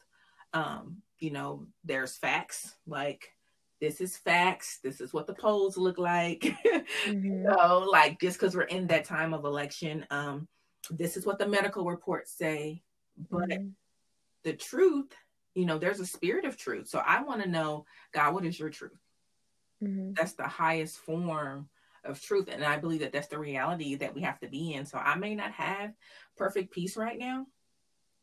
[0.54, 3.34] Um, you know, there's facts, like
[3.82, 6.42] this is facts, this is what the polls look like.
[7.06, 7.44] mm-hmm.
[7.44, 10.48] know, like just because we're in that time of election, um,
[10.90, 12.82] this is what the medical reports say.
[13.30, 13.72] But mm.
[14.44, 15.12] the truth,
[15.54, 16.88] you know, there's a spirit of truth.
[16.88, 18.98] So I want to know, God, what is your truth?
[19.84, 20.14] Mm-hmm.
[20.14, 21.70] That's the highest form
[22.04, 22.50] of truth.
[22.52, 24.86] And I believe that that's the reality that we have to be in.
[24.86, 25.94] So I may not have
[26.38, 27.48] perfect peace right now.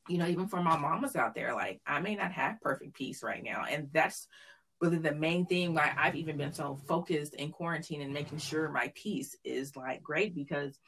[0.09, 3.23] You know, even for my mamas out there, like I may not have perfect peace
[3.23, 3.65] right now.
[3.69, 4.27] And that's
[4.81, 8.71] really the main thing why I've even been so focused in quarantine and making sure
[8.71, 10.79] my peace is like great because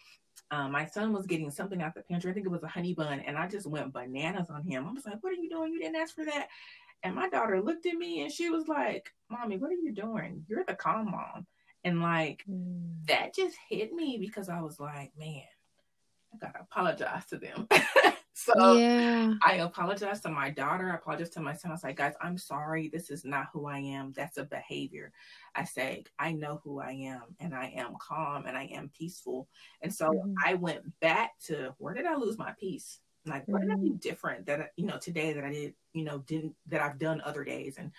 [0.50, 2.30] um, my son was getting something out the pantry.
[2.30, 4.86] I think it was a honey bun, and I just went bananas on him.
[4.86, 5.72] I was like, "What are you doing?
[5.72, 6.48] You didn't ask for that."
[7.02, 10.44] And my daughter looked at me and she was like, Mommy, what are you doing?
[10.48, 11.46] You're the calm mom.
[11.84, 13.06] And like mm.
[13.08, 15.42] that just hit me because I was like, man,
[16.32, 17.66] I gotta apologize to them.
[18.34, 19.34] so yeah.
[19.44, 20.90] I apologize to my daughter.
[20.90, 21.70] I apologize to my son.
[21.70, 22.88] I was like, guys, I'm sorry.
[22.88, 24.12] This is not who I am.
[24.16, 25.12] That's a behavior.
[25.54, 29.48] I say, I know who I am and I am calm and I am peaceful.
[29.82, 30.34] And so mm.
[30.44, 33.00] I went back to where did I lose my peace?
[33.26, 33.70] Like, what mm-hmm.
[33.70, 33.96] did I do mm-hmm.
[33.98, 37.44] different that you know today that I did, you know, didn't that I've done other
[37.44, 37.76] days?
[37.78, 37.92] And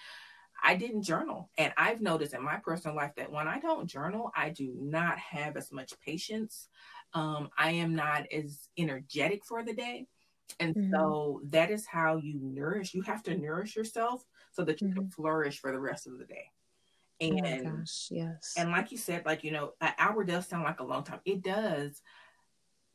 [0.64, 1.50] I didn't journal.
[1.58, 5.20] And I've noticed in my personal life that when I don't journal, I do not
[5.20, 6.70] have as much patience.
[7.14, 10.08] Um, I am not as energetic for the day.
[10.60, 10.94] And mm-hmm.
[10.94, 12.94] so that is how you nourish.
[12.94, 15.00] You have to nourish yourself so that you mm-hmm.
[15.00, 16.52] can flourish for the rest of the day.
[17.22, 18.54] Oh and oh gosh, yes.
[18.58, 21.22] And like you said, like, you know, an hour does sound like a long time.
[21.26, 22.02] It does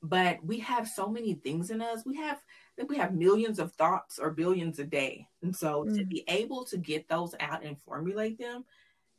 [0.02, 2.40] but we have so many things in us we have
[2.88, 5.96] we have millions of thoughts or billions a day and so mm-hmm.
[5.96, 6.08] to mm.
[6.08, 8.64] be able to get those out and formulate them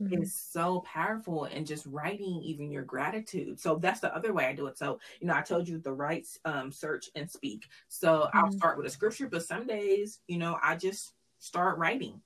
[0.01, 0.21] mm-hmm.
[0.21, 4.53] is so powerful and just writing even your gratitude so that's the other way i
[4.53, 8.21] do it so you know i told you the right um, search and speak so
[8.21, 8.37] mm-hmm.
[8.37, 12.21] i'll start with a scripture but some days you know i just start writing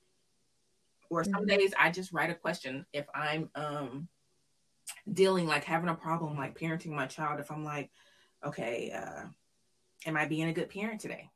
[1.09, 1.45] or some mm-hmm.
[1.45, 4.07] days i just write a question if i'm um
[5.11, 7.89] dealing like having a problem like parenting my child if i'm like
[8.45, 9.25] okay, uh,
[10.05, 11.29] am I being a good parent today?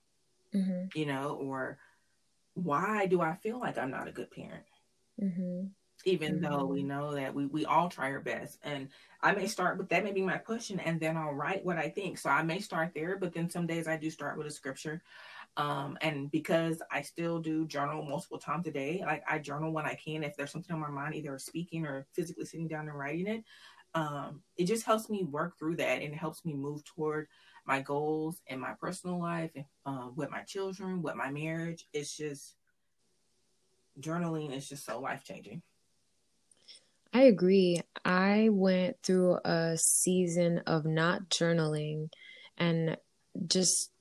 [0.53, 0.97] Mm-hmm.
[0.97, 1.77] You know, or
[2.53, 4.63] why do I feel like I'm not a good parent?
[5.21, 5.67] Mm-hmm.
[6.07, 6.45] Even mm-hmm.
[6.45, 8.59] though we know that we, we all try our best.
[8.63, 8.89] And
[9.21, 11.89] I may start with that, may be my question, and then I'll write what I
[11.89, 12.17] think.
[12.17, 15.01] So I may start there, but then some days I do start with a scripture.
[15.57, 19.85] Um, and because I still do journal multiple times a day, like I journal when
[19.85, 22.97] I can, if there's something on my mind, either speaking or physically sitting down and
[22.97, 23.43] writing it,
[23.95, 27.27] um, it just helps me work through that and it helps me move toward
[27.65, 29.51] my goals in my personal life
[29.85, 32.55] uh, with my children with my marriage it's just
[33.99, 35.61] journaling is just so life changing
[37.13, 37.81] i agree.
[38.05, 42.09] I went through a season of not journaling
[42.57, 42.97] and
[43.47, 43.91] just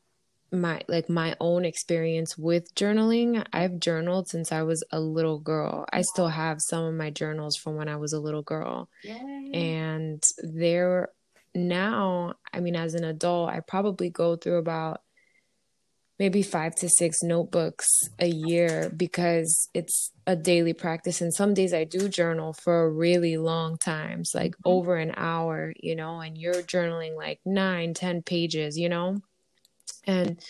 [0.52, 3.44] my like my own experience with journaling.
[3.52, 5.84] I've journaled since i was a little girl.
[5.92, 8.88] I still have some of my journals from when i was a little girl.
[9.02, 9.50] Yay.
[9.52, 11.10] and there
[11.54, 15.00] now i mean as an adult i probably go through about
[16.18, 17.86] maybe five to six notebooks
[18.18, 23.36] a year because it's a daily practice and some days i do journal for really
[23.36, 24.70] long times like mm-hmm.
[24.70, 29.20] over an hour you know and you're journaling like nine ten pages you know
[30.06, 30.40] and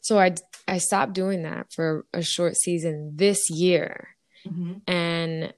[0.00, 0.34] so I
[0.66, 4.16] I stopped doing that for a short season this year.
[4.46, 4.72] Mm-hmm.
[4.86, 5.52] And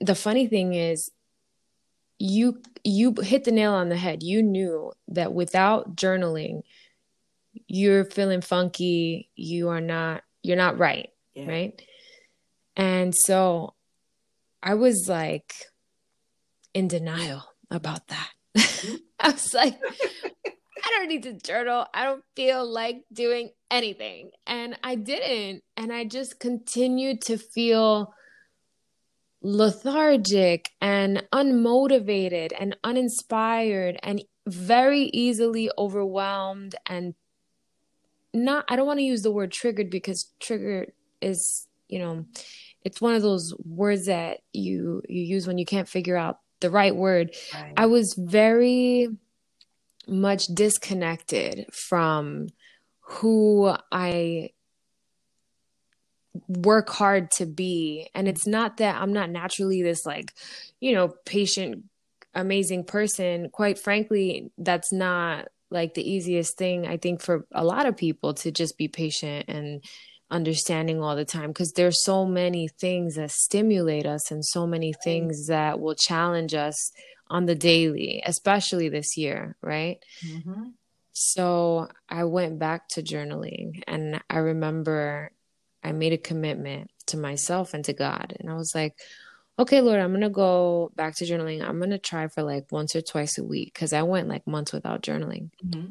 [0.00, 1.10] the funny thing is
[2.18, 4.22] you you hit the nail on the head.
[4.22, 6.62] You knew that without journaling
[7.68, 11.46] you're feeling funky, you are not you're not right, yeah.
[11.46, 11.82] right?
[12.76, 13.74] And so
[14.62, 15.52] I was like
[16.74, 18.30] in denial about that.
[19.20, 19.78] I was like,
[20.44, 21.86] I don't need to journal.
[21.92, 24.30] I don't feel like doing anything.
[24.46, 25.62] And I didn't.
[25.76, 28.14] And I just continued to feel
[29.42, 37.14] lethargic and unmotivated and uninspired and very easily overwhelmed and
[38.36, 42.26] not I don't want to use the word triggered because triggered is, you know,
[42.84, 46.70] it's one of those words that you you use when you can't figure out the
[46.70, 47.34] right word.
[47.54, 47.72] Right.
[47.76, 49.08] I was very
[50.06, 52.48] much disconnected from
[53.00, 54.50] who I
[56.48, 58.08] work hard to be.
[58.14, 60.34] And it's not that I'm not naturally this like,
[60.80, 61.84] you know, patient,
[62.34, 63.48] amazing person.
[63.50, 68.34] Quite frankly, that's not like the easiest thing I think for a lot of people
[68.34, 69.82] to just be patient and
[70.30, 74.92] understanding all the time because there's so many things that stimulate us and so many
[75.04, 76.92] things that will challenge us
[77.28, 79.98] on the daily, especially this year, right?
[80.24, 80.70] Mm-hmm.
[81.12, 85.30] So I went back to journaling and I remember
[85.82, 88.36] I made a commitment to myself and to God.
[88.38, 88.94] And I was like,
[89.58, 91.66] okay, Lord, I'm going to go back to journaling.
[91.66, 94.46] I'm going to try for like once or twice a week because I went like
[94.46, 95.50] months without journaling.
[95.64, 95.88] Mm-hmm.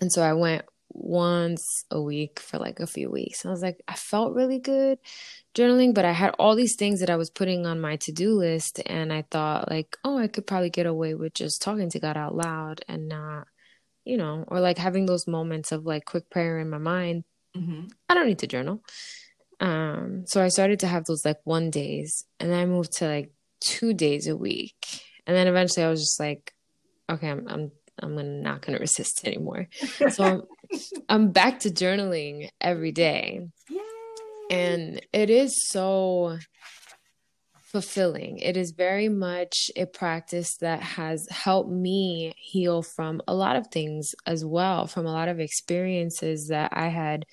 [0.00, 3.44] And so I went once a week for like a few weeks.
[3.44, 4.98] And I was like, I felt really good
[5.54, 8.34] journaling, but I had all these things that I was putting on my to do
[8.34, 8.80] list.
[8.86, 12.16] And I thought, like, oh, I could probably get away with just talking to God
[12.16, 13.46] out loud and not,
[14.04, 17.24] you know, or like having those moments of like quick prayer in my mind.
[17.56, 17.86] Mm-hmm.
[18.08, 18.82] I don't need to journal.
[19.60, 23.08] Um, so I started to have those like one days, and then I moved to
[23.08, 24.74] like two days a week.
[25.26, 26.52] And then eventually I was just like,
[27.10, 29.68] okay, I'm, I'm I'm not going to resist anymore.
[30.10, 30.42] So I'm,
[31.08, 33.48] I'm, back to journaling every day.
[33.70, 33.80] Yay.
[34.50, 36.38] And it is so
[37.76, 38.38] fulfilling.
[38.38, 43.68] It is very much a practice that has helped me heal from a lot of
[43.68, 47.24] things as well, from a lot of experiences that I had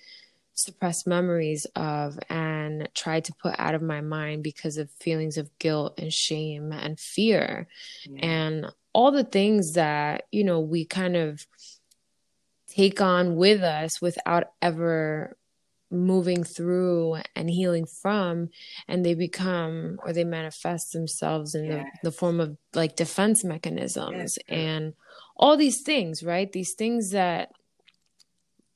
[0.54, 5.50] suppressed memories of and tried to put out of my mind because of feelings of
[5.60, 7.68] guilt and shame and fear.
[8.06, 8.26] Yeah.
[8.26, 11.46] And all the things that you know we kind of
[12.70, 15.38] take on with us without ever
[15.92, 18.50] moving through and healing from
[18.88, 21.86] and they become or they manifest themselves in yes.
[22.02, 24.50] the, the form of like defense mechanisms yes.
[24.50, 24.94] and
[25.38, 27.52] all these things right these things that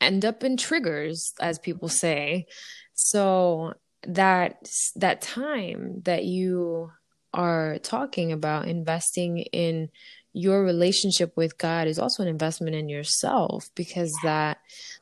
[0.01, 2.45] end up in triggers as people say.
[2.93, 6.91] So that that time that you
[7.33, 9.89] are talking about investing in
[10.33, 14.59] your relationship with God is also an investment in yourself because that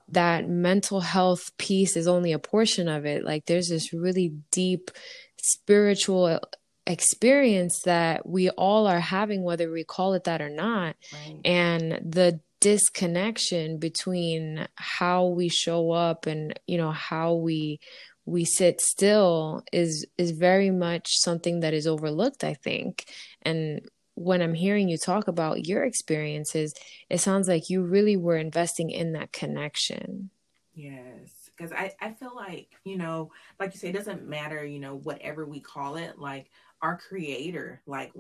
[0.10, 3.26] that mental health piece is only a portion of it.
[3.26, 4.92] Like there's this really deep
[5.38, 6.40] spiritual
[6.88, 10.96] experience that we all are having whether we call it that or not.
[11.12, 11.40] Right.
[11.44, 17.80] and the disconnection between how we show up and you know how we
[18.26, 23.06] we sit still is is very much something that is overlooked i think.
[23.44, 23.82] And
[24.16, 26.74] when i'm hearing you talk about your experiences
[27.08, 30.32] it sounds like you really were investing in that connection.
[30.74, 34.80] Yes because I, I feel like you know like you say it doesn't matter you
[34.80, 36.50] know whatever we call it like
[36.82, 38.12] our creator like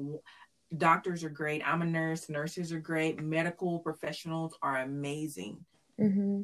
[0.77, 1.61] doctors are great.
[1.65, 2.29] I'm a nurse.
[2.29, 3.21] Nurses are great.
[3.21, 5.65] Medical professionals are amazing.
[5.99, 6.41] Mm-hmm.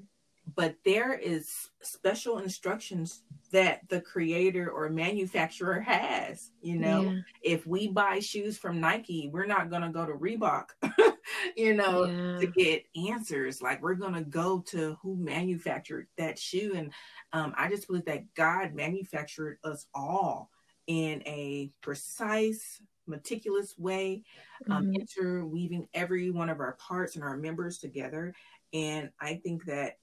[0.56, 7.04] But there is special instructions that the creator or manufacturer has you know?
[7.04, 7.20] Yeah.
[7.44, 10.70] if we buy shoes from nike we're not going to go to reebok
[11.56, 12.40] you know yeah.
[12.40, 13.62] to get answers.
[13.62, 16.74] Like we're going to go to who manufactured that shoe.
[16.76, 16.92] And
[17.34, 20.50] um, i just believe that god manufactured us all
[20.88, 24.24] in a precise meticulous way
[24.70, 25.02] um, mm-hmm.
[25.02, 28.34] interweaving every one of our parts and our members together
[28.74, 29.98] and i think that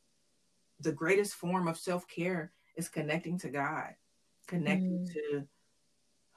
[0.81, 3.95] the greatest form of self-care is connecting to God,
[4.47, 5.13] connecting mm.
[5.13, 5.45] to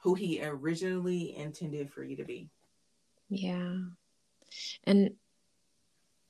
[0.02, 2.50] who he originally intended for you to be.
[3.28, 3.78] Yeah.
[4.84, 5.12] And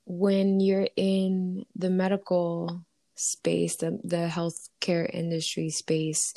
[0.04, 6.34] when you're in the medical space, the, the healthcare industry space,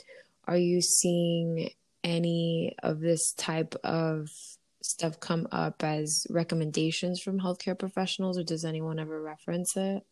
[0.48, 1.70] are you seeing
[2.06, 4.30] any of this type of
[4.82, 10.06] stuff come up as recommendations from healthcare professionals, or does anyone ever reference it?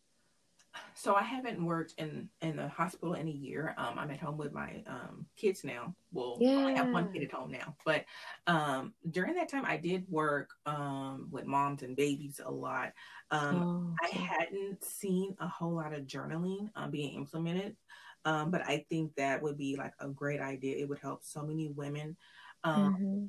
[0.94, 3.74] so I haven't worked in in the hospital in a year.
[3.76, 5.94] Um, I'm at home with my um, kids now.
[6.12, 6.66] Well, yeah.
[6.66, 8.04] I have one kid at home now, but
[8.46, 12.92] um, during that time, I did work um, with moms and babies a lot.
[13.30, 14.18] Um, oh, okay.
[14.18, 17.76] I hadn't seen a whole lot of journaling um, being implemented,
[18.24, 20.76] but I think that would be like a great idea.
[20.76, 22.16] It would help so many women.
[22.64, 23.26] Mm-hmm.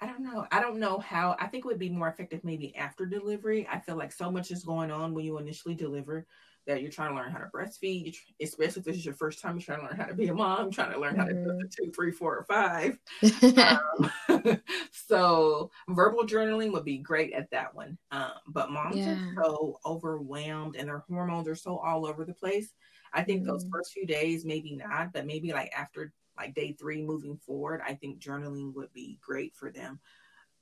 [0.00, 0.46] I don't know.
[0.52, 1.36] I don't know how.
[1.40, 3.66] I think it would be more effective maybe after delivery.
[3.70, 6.26] I feel like so much is going on when you initially deliver
[6.66, 9.56] that you're trying to learn how to breastfeed, especially if this is your first time,
[9.56, 11.44] you're trying to learn how to be a mom, trying to learn how to do
[11.44, 11.84] the mm-hmm.
[11.84, 12.98] two, three, four, or five.
[13.56, 17.96] um, so verbal journaling would be great at that one.
[18.10, 19.12] Um, but moms yeah.
[19.12, 22.74] are so overwhelmed and their hormones are so all over the place.
[23.16, 23.50] I think mm-hmm.
[23.50, 27.80] those first few days, maybe not, but maybe like after like day three moving forward,
[27.84, 29.98] I think journaling would be great for them.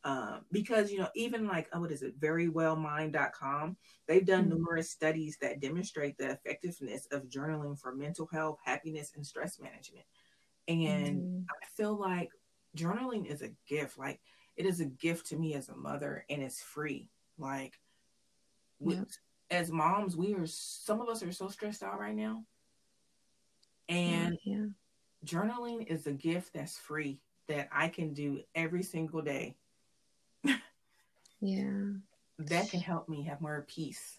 [0.05, 3.77] um, because you know even like oh, what is it verywellmind.com
[4.07, 4.59] they've done mm-hmm.
[4.59, 10.05] numerous studies that demonstrate the effectiveness of journaling for mental health happiness and stress management
[10.69, 11.41] and mm-hmm.
[11.51, 12.31] i feel like
[12.77, 14.21] journaling is a gift like
[14.57, 17.73] it is a gift to me as a mother and it's free like
[18.79, 19.01] we,
[19.55, 22.45] as moms we are some of us are so stressed out right now
[23.89, 24.67] and yeah, yeah.
[25.25, 29.57] journaling is a gift that's free that i can do every single day
[31.45, 31.93] yeah.
[32.39, 34.19] That can help me have more peace.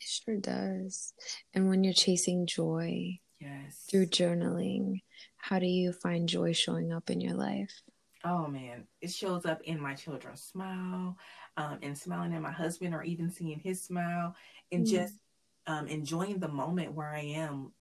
[0.00, 1.12] It sure does.
[1.52, 3.84] And when you're chasing joy yes.
[3.90, 5.02] through journaling,
[5.36, 7.82] how do you find joy showing up in your life?
[8.28, 11.16] Oh man, it shows up in my children's smile,
[11.56, 14.34] um, and smiling at my husband, or even seeing his smile,
[14.72, 14.90] and mm.
[14.90, 15.14] just
[15.68, 17.72] um, enjoying the moment where I am.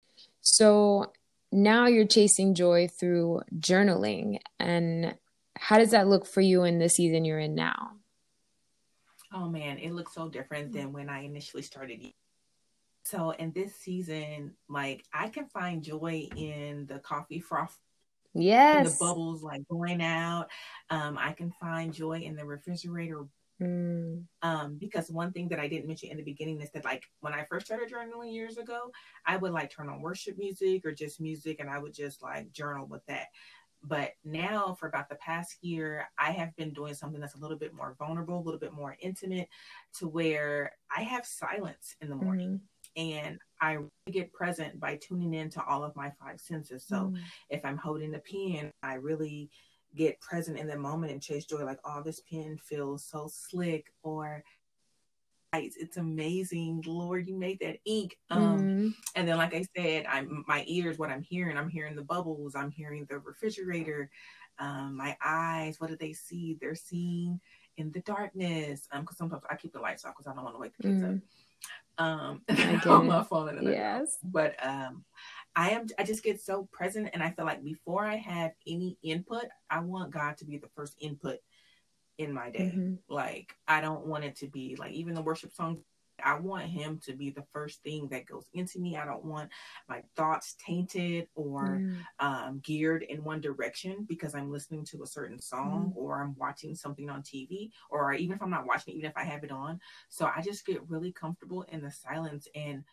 [0.42, 1.12] So
[1.50, 5.16] now you're chasing joy through journaling, and
[5.56, 7.92] how does that look for you in the season you're in now?
[9.32, 12.12] Oh man, it looks so different than when I initially started.
[13.04, 17.78] So in this season, like I can find joy in the coffee froth.
[18.34, 18.98] Yes.
[18.98, 20.48] the bubbles like going out.
[20.90, 23.26] Um, I can find joy in the refrigerator.
[23.62, 24.24] Mm.
[24.42, 27.32] Um, because one thing that I didn't mention in the beginning is that like when
[27.32, 28.90] I first started journaling years ago,
[29.26, 32.50] I would like turn on worship music or just music and I would just like
[32.50, 33.28] journal with that.
[33.86, 37.58] But now, for about the past year, I have been doing something that's a little
[37.58, 39.48] bit more vulnerable, a little bit more intimate,
[39.98, 42.60] to where I have silence in the morning.
[42.96, 43.18] Mm-hmm.
[43.26, 43.78] And I
[44.10, 46.84] get present by tuning in to all of my five senses.
[46.86, 47.16] So mm-hmm.
[47.50, 49.50] if I'm holding a pen, I really
[49.94, 53.92] get present in the moment and chase joy, like, oh, this pen feels so slick,
[54.02, 54.42] or
[55.56, 56.82] it's amazing.
[56.84, 58.18] Lord, you made that ink.
[58.30, 58.88] Um, mm-hmm.
[59.14, 62.56] And then, like I said, I'm my ears, what I'm hearing, I'm hearing the bubbles,
[62.56, 64.10] I'm hearing the refrigerator.
[64.58, 66.56] Um, my eyes, what do they see?
[66.60, 67.40] They're seeing
[67.76, 68.88] in the darkness.
[68.92, 70.84] Um, because sometimes I keep the lights off because I don't want to wake the
[70.84, 71.16] kids mm-hmm.
[71.16, 71.20] up.
[71.96, 72.42] Um,
[72.86, 73.60] on my phone.
[73.62, 74.18] yes.
[74.22, 75.04] But um,
[75.54, 75.86] I am.
[75.98, 79.80] I just get so present, and I feel like before I have any input, I
[79.80, 81.38] want God to be the first input
[82.18, 82.72] in my day.
[82.74, 82.94] Mm-hmm.
[83.08, 85.78] Like I don't want it to be like even the worship songs.
[86.22, 88.96] I want him to be the first thing that goes into me.
[88.96, 89.50] I don't want
[89.88, 91.96] my thoughts tainted or mm.
[92.20, 95.96] um, geared in one direction because I'm listening to a certain song mm.
[95.96, 99.16] or I'm watching something on TV or even if I'm not watching it, even if
[99.16, 99.80] I have it on.
[100.08, 102.46] So I just get really comfortable in the silence.
[102.54, 102.84] And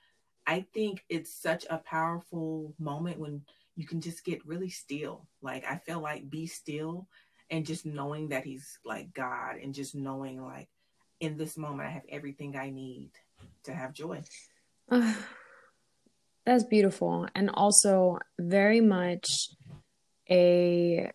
[0.47, 3.41] I think it's such a powerful moment when
[3.75, 5.27] you can just get really still.
[5.41, 7.07] Like I feel like be still
[7.49, 10.69] and just knowing that he's like God and just knowing like
[11.21, 13.11] in this moment I have everything I need
[13.63, 14.21] to have joy.
[14.89, 15.13] Uh,
[16.45, 17.27] that's beautiful.
[17.33, 19.49] And also very much
[20.29, 21.11] a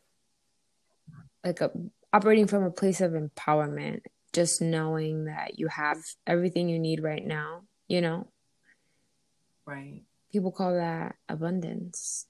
[1.44, 1.70] like a
[2.12, 4.00] operating from a place of empowerment
[4.32, 8.28] just knowing that you have everything you need right now you know?
[9.64, 10.02] Right.
[10.32, 12.26] People call that abundance.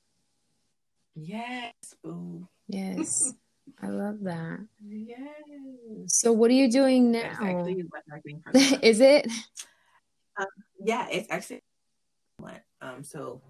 [1.15, 2.47] Yes boo.
[2.69, 3.33] Yes
[3.83, 4.67] I love that.
[4.87, 5.19] Yes.
[6.07, 7.67] So, what are you doing now?
[8.83, 9.27] Is it?
[10.39, 10.47] Um,
[10.79, 11.63] yeah, it's actually.
[12.87, 13.43] Um, so,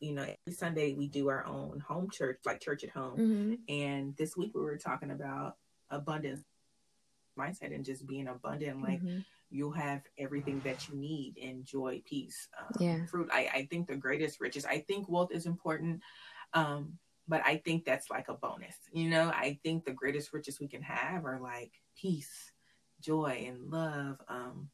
[0.00, 3.16] you know, every Sunday we do our own home church, like church at home.
[3.18, 3.54] Mm-hmm.
[3.68, 5.56] And this week we were talking about
[5.90, 6.42] abundance
[7.38, 8.82] mindset and just being abundant.
[8.82, 9.20] Like mm-hmm.
[9.50, 13.06] you'll have everything that you need in joy, peace, um, yeah.
[13.06, 13.30] fruit.
[13.32, 14.64] I, I think the greatest riches.
[14.64, 16.00] I think wealth is important.
[16.52, 18.76] Um, but I think that's like a bonus.
[18.92, 22.52] You know, I think the greatest riches we can have are like peace,
[23.00, 24.18] joy, and love.
[24.28, 24.68] Um,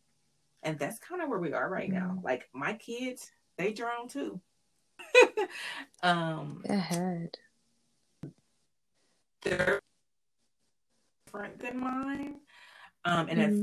[0.63, 1.99] and that's kind of where we are right mm-hmm.
[1.99, 2.21] now.
[2.23, 4.41] Like my kids, they drown too.
[6.03, 7.37] um, ahead.
[9.43, 9.81] They're
[11.25, 12.37] different than mine.
[13.05, 13.63] Um, and mm-hmm.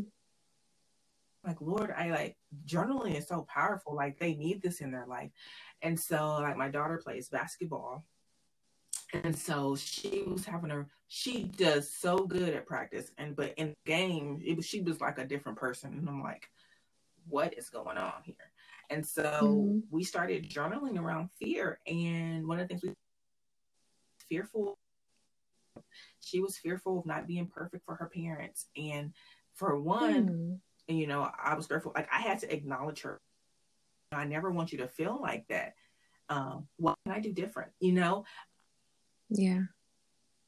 [1.47, 3.95] like, Lord, I like journaling is so powerful.
[3.95, 5.29] Like they need this in their life.
[5.81, 8.03] And so, like, my daughter plays basketball
[9.13, 10.87] and so she was having her.
[11.07, 15.17] she does so good at practice and but in game it was she was like
[15.17, 16.49] a different person and i'm like
[17.29, 18.35] what is going on here
[18.89, 19.79] and so mm-hmm.
[19.91, 22.93] we started journaling around fear and one of the things we
[24.29, 24.77] fearful
[26.19, 29.13] she was fearful of not being perfect for her parents and
[29.53, 30.93] for one mm-hmm.
[30.93, 33.19] you know i was fearful like i had to acknowledge her
[34.11, 35.73] i never want you to feel like that
[36.29, 37.71] um, what can I do different?
[37.79, 38.25] You know,
[39.29, 39.61] yeah.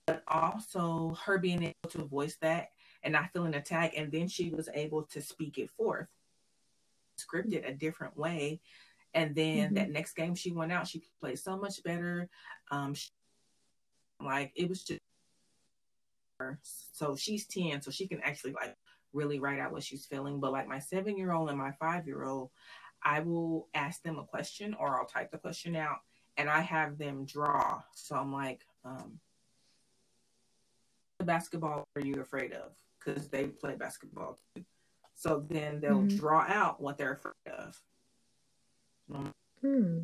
[0.08, 2.70] But also her being able to voice that
[3.04, 3.96] and not feeling attacked.
[3.96, 6.08] And then she was able to speak it forth,
[7.20, 8.62] scripted a different way.
[9.14, 9.76] And then mm-hmm.
[9.76, 12.30] that next game she went out, she played so much better.
[12.72, 13.10] Um, she,
[14.22, 15.00] like it was just
[16.62, 18.76] So she's 10, so she can actually like
[19.14, 20.40] really write out what she's feeling.
[20.40, 22.52] But like my seven year old and my five year old,
[23.04, 26.00] I will ask them a question or I'll type the question out
[26.38, 27.82] and I have them draw.
[27.96, 29.20] So I'm like, um,
[31.24, 32.72] basketball are you afraid of?
[32.98, 34.64] Because they play basketball too.
[35.16, 36.18] So then they'll mm-hmm.
[36.18, 37.82] draw out what they're afraid of.
[39.62, 40.00] Hmm.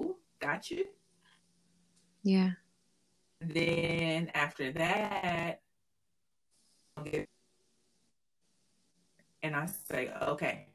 [0.00, 0.86] Ooh, got you.
[2.22, 2.50] Yeah.
[3.40, 5.60] Then after that,
[9.42, 10.68] and I say, okay,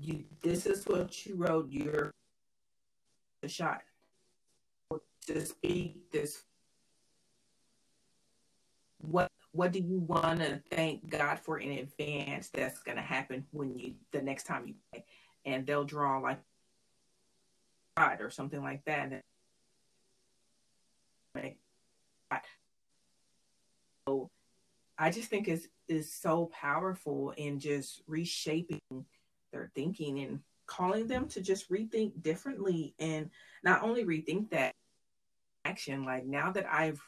[0.00, 1.68] you, this is what you wrote.
[1.68, 2.12] You're
[3.42, 3.82] the shot
[5.26, 6.42] to speak this.
[9.00, 13.46] What what do you want to thank God for in advance that's going to happen
[13.52, 15.04] when you the next time you play?
[15.44, 16.40] And they'll draw like
[17.96, 19.22] God or something like that.
[24.06, 24.30] So
[24.98, 28.80] I just think is is so powerful in just reshaping
[29.52, 33.30] their thinking and calling them to just rethink differently and
[33.62, 34.74] not only rethink that
[35.64, 37.00] action like now that I've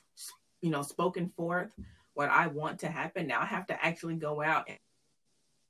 [0.61, 1.71] you know spoken forth
[2.15, 4.79] what I want to happen now I have to actually go out and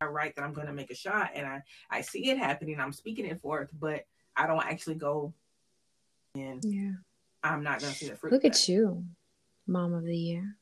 [0.01, 2.79] I write that I'm going to make a shot and I I see it happening
[2.79, 4.05] I'm speaking it forth but
[4.37, 5.33] I don't actually go
[6.35, 6.93] and yeah
[7.43, 9.05] I'm not going to see the fruit look at you
[9.67, 10.57] mom of the year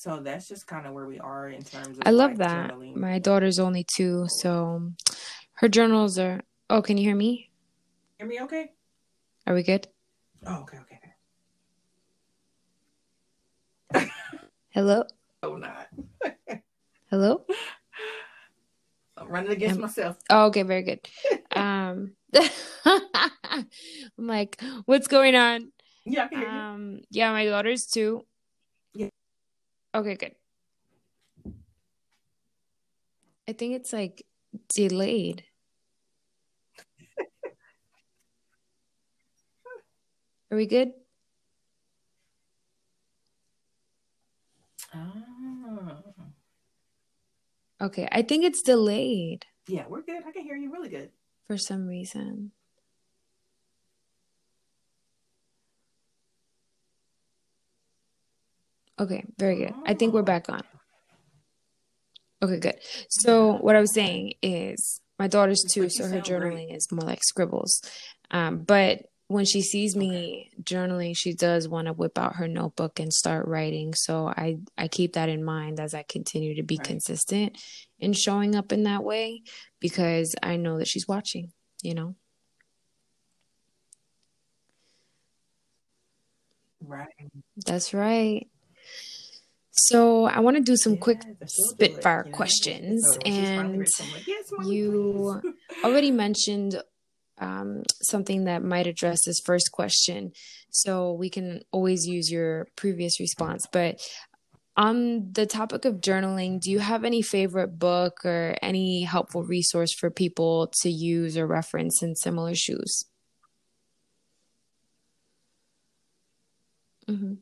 [0.00, 2.04] So that's just kind of where we are in terms of.
[2.06, 2.70] I love like that.
[2.70, 2.96] Journaling.
[2.96, 4.92] My daughter's only two, so
[5.56, 6.40] her journals are.
[6.70, 7.50] Oh, can you hear me?
[8.18, 8.40] Hear me?
[8.42, 8.70] Okay.
[9.44, 9.88] Are we good?
[10.46, 11.00] Oh, okay, okay.
[14.70, 15.02] Hello.
[15.42, 15.88] Oh, not.
[17.10, 17.46] Hello.
[19.16, 20.18] I'm running against um, myself.
[20.28, 21.00] Oh, okay, very good.
[21.56, 22.12] um,
[22.84, 23.66] I'm
[24.18, 25.72] like, what's going on?
[26.04, 28.26] Yeah, um, yeah, my daughter's two.
[29.94, 30.34] Okay, good.
[33.48, 34.26] I think it's like
[34.68, 35.42] delayed.
[40.50, 40.92] Are we good?
[44.94, 46.02] Oh.
[47.80, 49.46] Okay, I think it's delayed.
[49.66, 50.22] Yeah, we're good.
[50.26, 51.10] I can hear you really good.
[51.46, 52.52] For some reason.
[58.98, 59.74] Okay, very good.
[59.86, 60.62] I think we're back on.
[62.42, 62.76] Okay, good.
[63.08, 67.22] So what I was saying is my daughter's two, so her journaling is more like
[67.22, 67.82] scribbles.
[68.30, 72.98] Um, but when she sees me journaling, she does want to whip out her notebook
[72.98, 73.94] and start writing.
[73.94, 76.84] So I I keep that in mind as I continue to be right.
[76.84, 77.56] consistent
[78.00, 79.42] in showing up in that way
[79.78, 82.16] because I know that she's watching, you know.
[86.84, 87.06] Right.
[87.64, 88.48] That's right.
[89.70, 93.86] So I want to do some quick spitfire questions, and
[94.64, 95.40] you
[95.84, 96.82] already mentioned
[97.40, 100.32] um, something that might address this first question.
[100.70, 103.66] So we can always use your previous response.
[103.72, 104.00] But
[104.76, 109.92] on the topic of journaling, do you have any favorite book or any helpful resource
[109.92, 113.04] for people to use or reference in similar shoes?
[117.08, 117.34] Mm-hmm.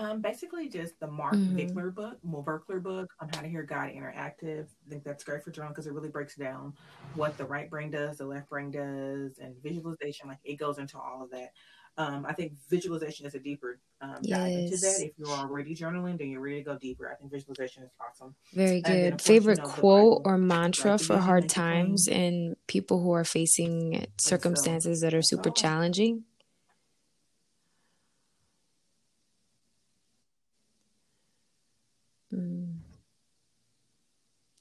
[0.00, 1.56] Um, basically just the Mark mm-hmm.
[1.56, 4.66] Vickler book, Virkler book on how to hear God interactive.
[4.86, 6.74] I think that's great for journaling because it really breaks down
[7.14, 10.28] what the right brain does, the left brain does, and visualization.
[10.28, 11.50] Like it goes into all of that.
[11.96, 14.38] Um, I think visualization is a deeper um, yes.
[14.38, 15.00] dive into that.
[15.00, 17.10] If you're already journaling, then you're ready to go deeper.
[17.10, 18.36] I think visualization is awesome.
[18.54, 19.20] Very good.
[19.20, 24.06] Favorite you know, quote or mantra like for hard times and people who are facing
[24.16, 26.22] circumstances that are super challenging?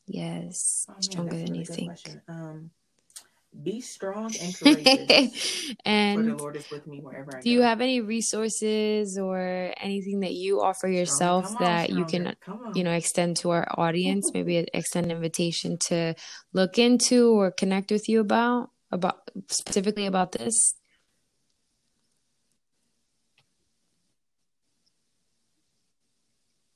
[0.08, 1.98] Yes, oh, man, stronger than you think.
[2.30, 2.72] Um,
[3.64, 5.74] be strong and courageous.
[5.86, 7.52] and for the Lord is with me wherever I do go.
[7.52, 12.36] you have any resources or anything that you offer yourself on, that you can,
[12.74, 14.32] you know, extend to our audience?
[14.36, 16.16] Maybe extend an invitation to
[16.54, 20.76] look into or connect with you about about specifically about this.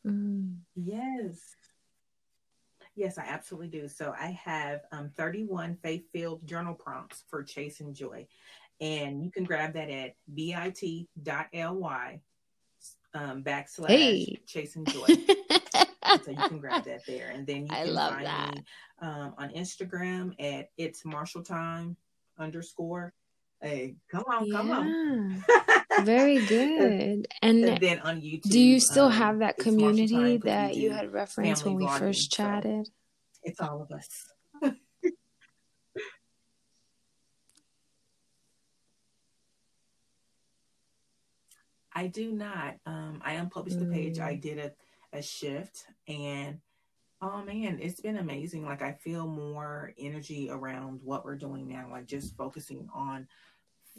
[0.06, 0.64] Mm.
[0.76, 1.51] Yes.
[2.96, 3.88] Yes, I absolutely do.
[3.88, 8.28] So I have um, 31 faith filled journal prompts for Chase and Joy.
[8.80, 12.22] And you can grab that at bit.ly
[13.14, 14.42] um, backslash hey.
[14.46, 15.06] Chase and Joy.
[15.06, 17.32] so you can grab that there.
[17.34, 18.56] And then you I can find that.
[18.56, 18.64] me
[19.02, 21.96] um, on Instagram at it's Marshall time
[22.38, 23.14] underscore.
[23.62, 25.44] Hey, come on, come on.
[26.00, 27.28] Very good.
[27.42, 28.50] And, and then on YouTube.
[28.50, 31.76] do you still um, have that community Time, but we that you had referenced when
[31.76, 32.90] we first so chatted?
[33.44, 34.08] It's all of us.
[41.94, 42.76] I do not.
[42.86, 44.20] Um, I unpublished the page.
[44.20, 44.42] I Mm.
[44.42, 44.72] did a,
[45.18, 46.60] a shift and
[47.22, 48.66] oh man, it's been amazing.
[48.66, 53.28] Like I feel more energy around what we're doing now, like just focusing on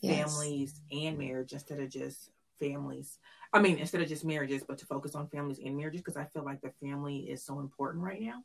[0.01, 0.35] Yes.
[0.37, 2.31] families and marriage instead of just
[2.61, 3.19] families.
[3.53, 6.25] I mean, instead of just marriages, but to focus on families and marriages because I
[6.25, 8.45] feel like the family is so important right now.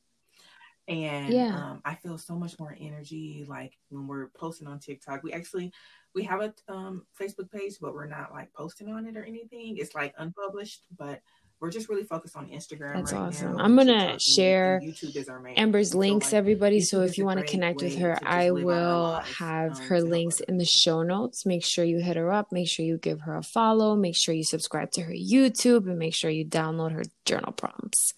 [0.88, 1.54] And Yeah.
[1.54, 5.22] um, I feel so much more energy like when we're posting on TikTok.
[5.22, 5.74] We actually
[6.16, 9.78] we have a um, Facebook page, but we're not like posting on it or anything.
[9.78, 11.22] It's like unpublished, but
[11.60, 12.94] we're just really focused on Instagram.
[12.94, 13.58] That's right awesome.
[13.58, 15.56] now, I'm gonna share and YouTube is our main.
[15.56, 16.82] Amber's So, links, like, everybody.
[16.82, 19.88] So if you want to connect with her, I live out our will have um,
[19.88, 21.46] her links in the show notes.
[21.46, 22.52] Make sure you hit her up.
[22.52, 23.96] Make sure you give her a follow.
[23.96, 28.14] Make sure you subscribe to her YouTube and make sure you download her journal prompts.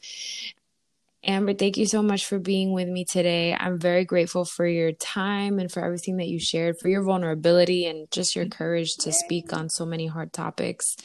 [1.23, 3.53] Amber, thank you so much for being with me today.
[3.53, 7.85] I'm very grateful for your time and for everything that you shared, for your vulnerability
[7.85, 10.95] and just your courage to speak on so many hard topics.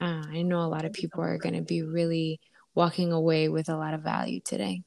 [0.00, 2.38] Uh, I know a lot of people are going to be really
[2.74, 4.82] walking away with a lot of value today.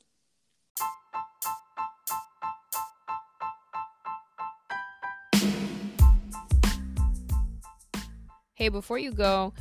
[8.56, 9.54] Hey, before you go,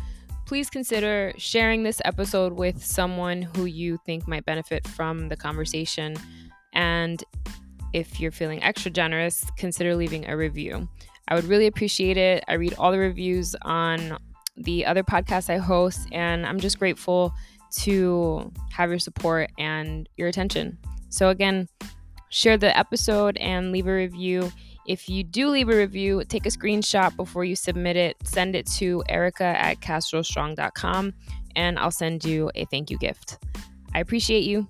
[0.47, 6.15] please consider sharing this episode with someone who you think might benefit from the conversation.
[6.75, 7.25] And
[7.93, 10.89] if you're feeling extra generous, consider leaving a review.
[11.27, 12.45] I would really appreciate it.
[12.47, 14.19] I read all the reviews on
[14.61, 17.33] the other podcasts I host, and I'm just grateful
[17.79, 20.79] to have your support and your attention.
[21.09, 21.69] So, again,
[22.31, 24.51] share the episode and leave a review.
[24.87, 28.67] If you do leave a review, take a screenshot before you submit it, send it
[28.79, 31.15] to erica at castrostrong.com,
[31.55, 33.39] and I'll send you a thank you gift.
[33.95, 34.69] I appreciate you.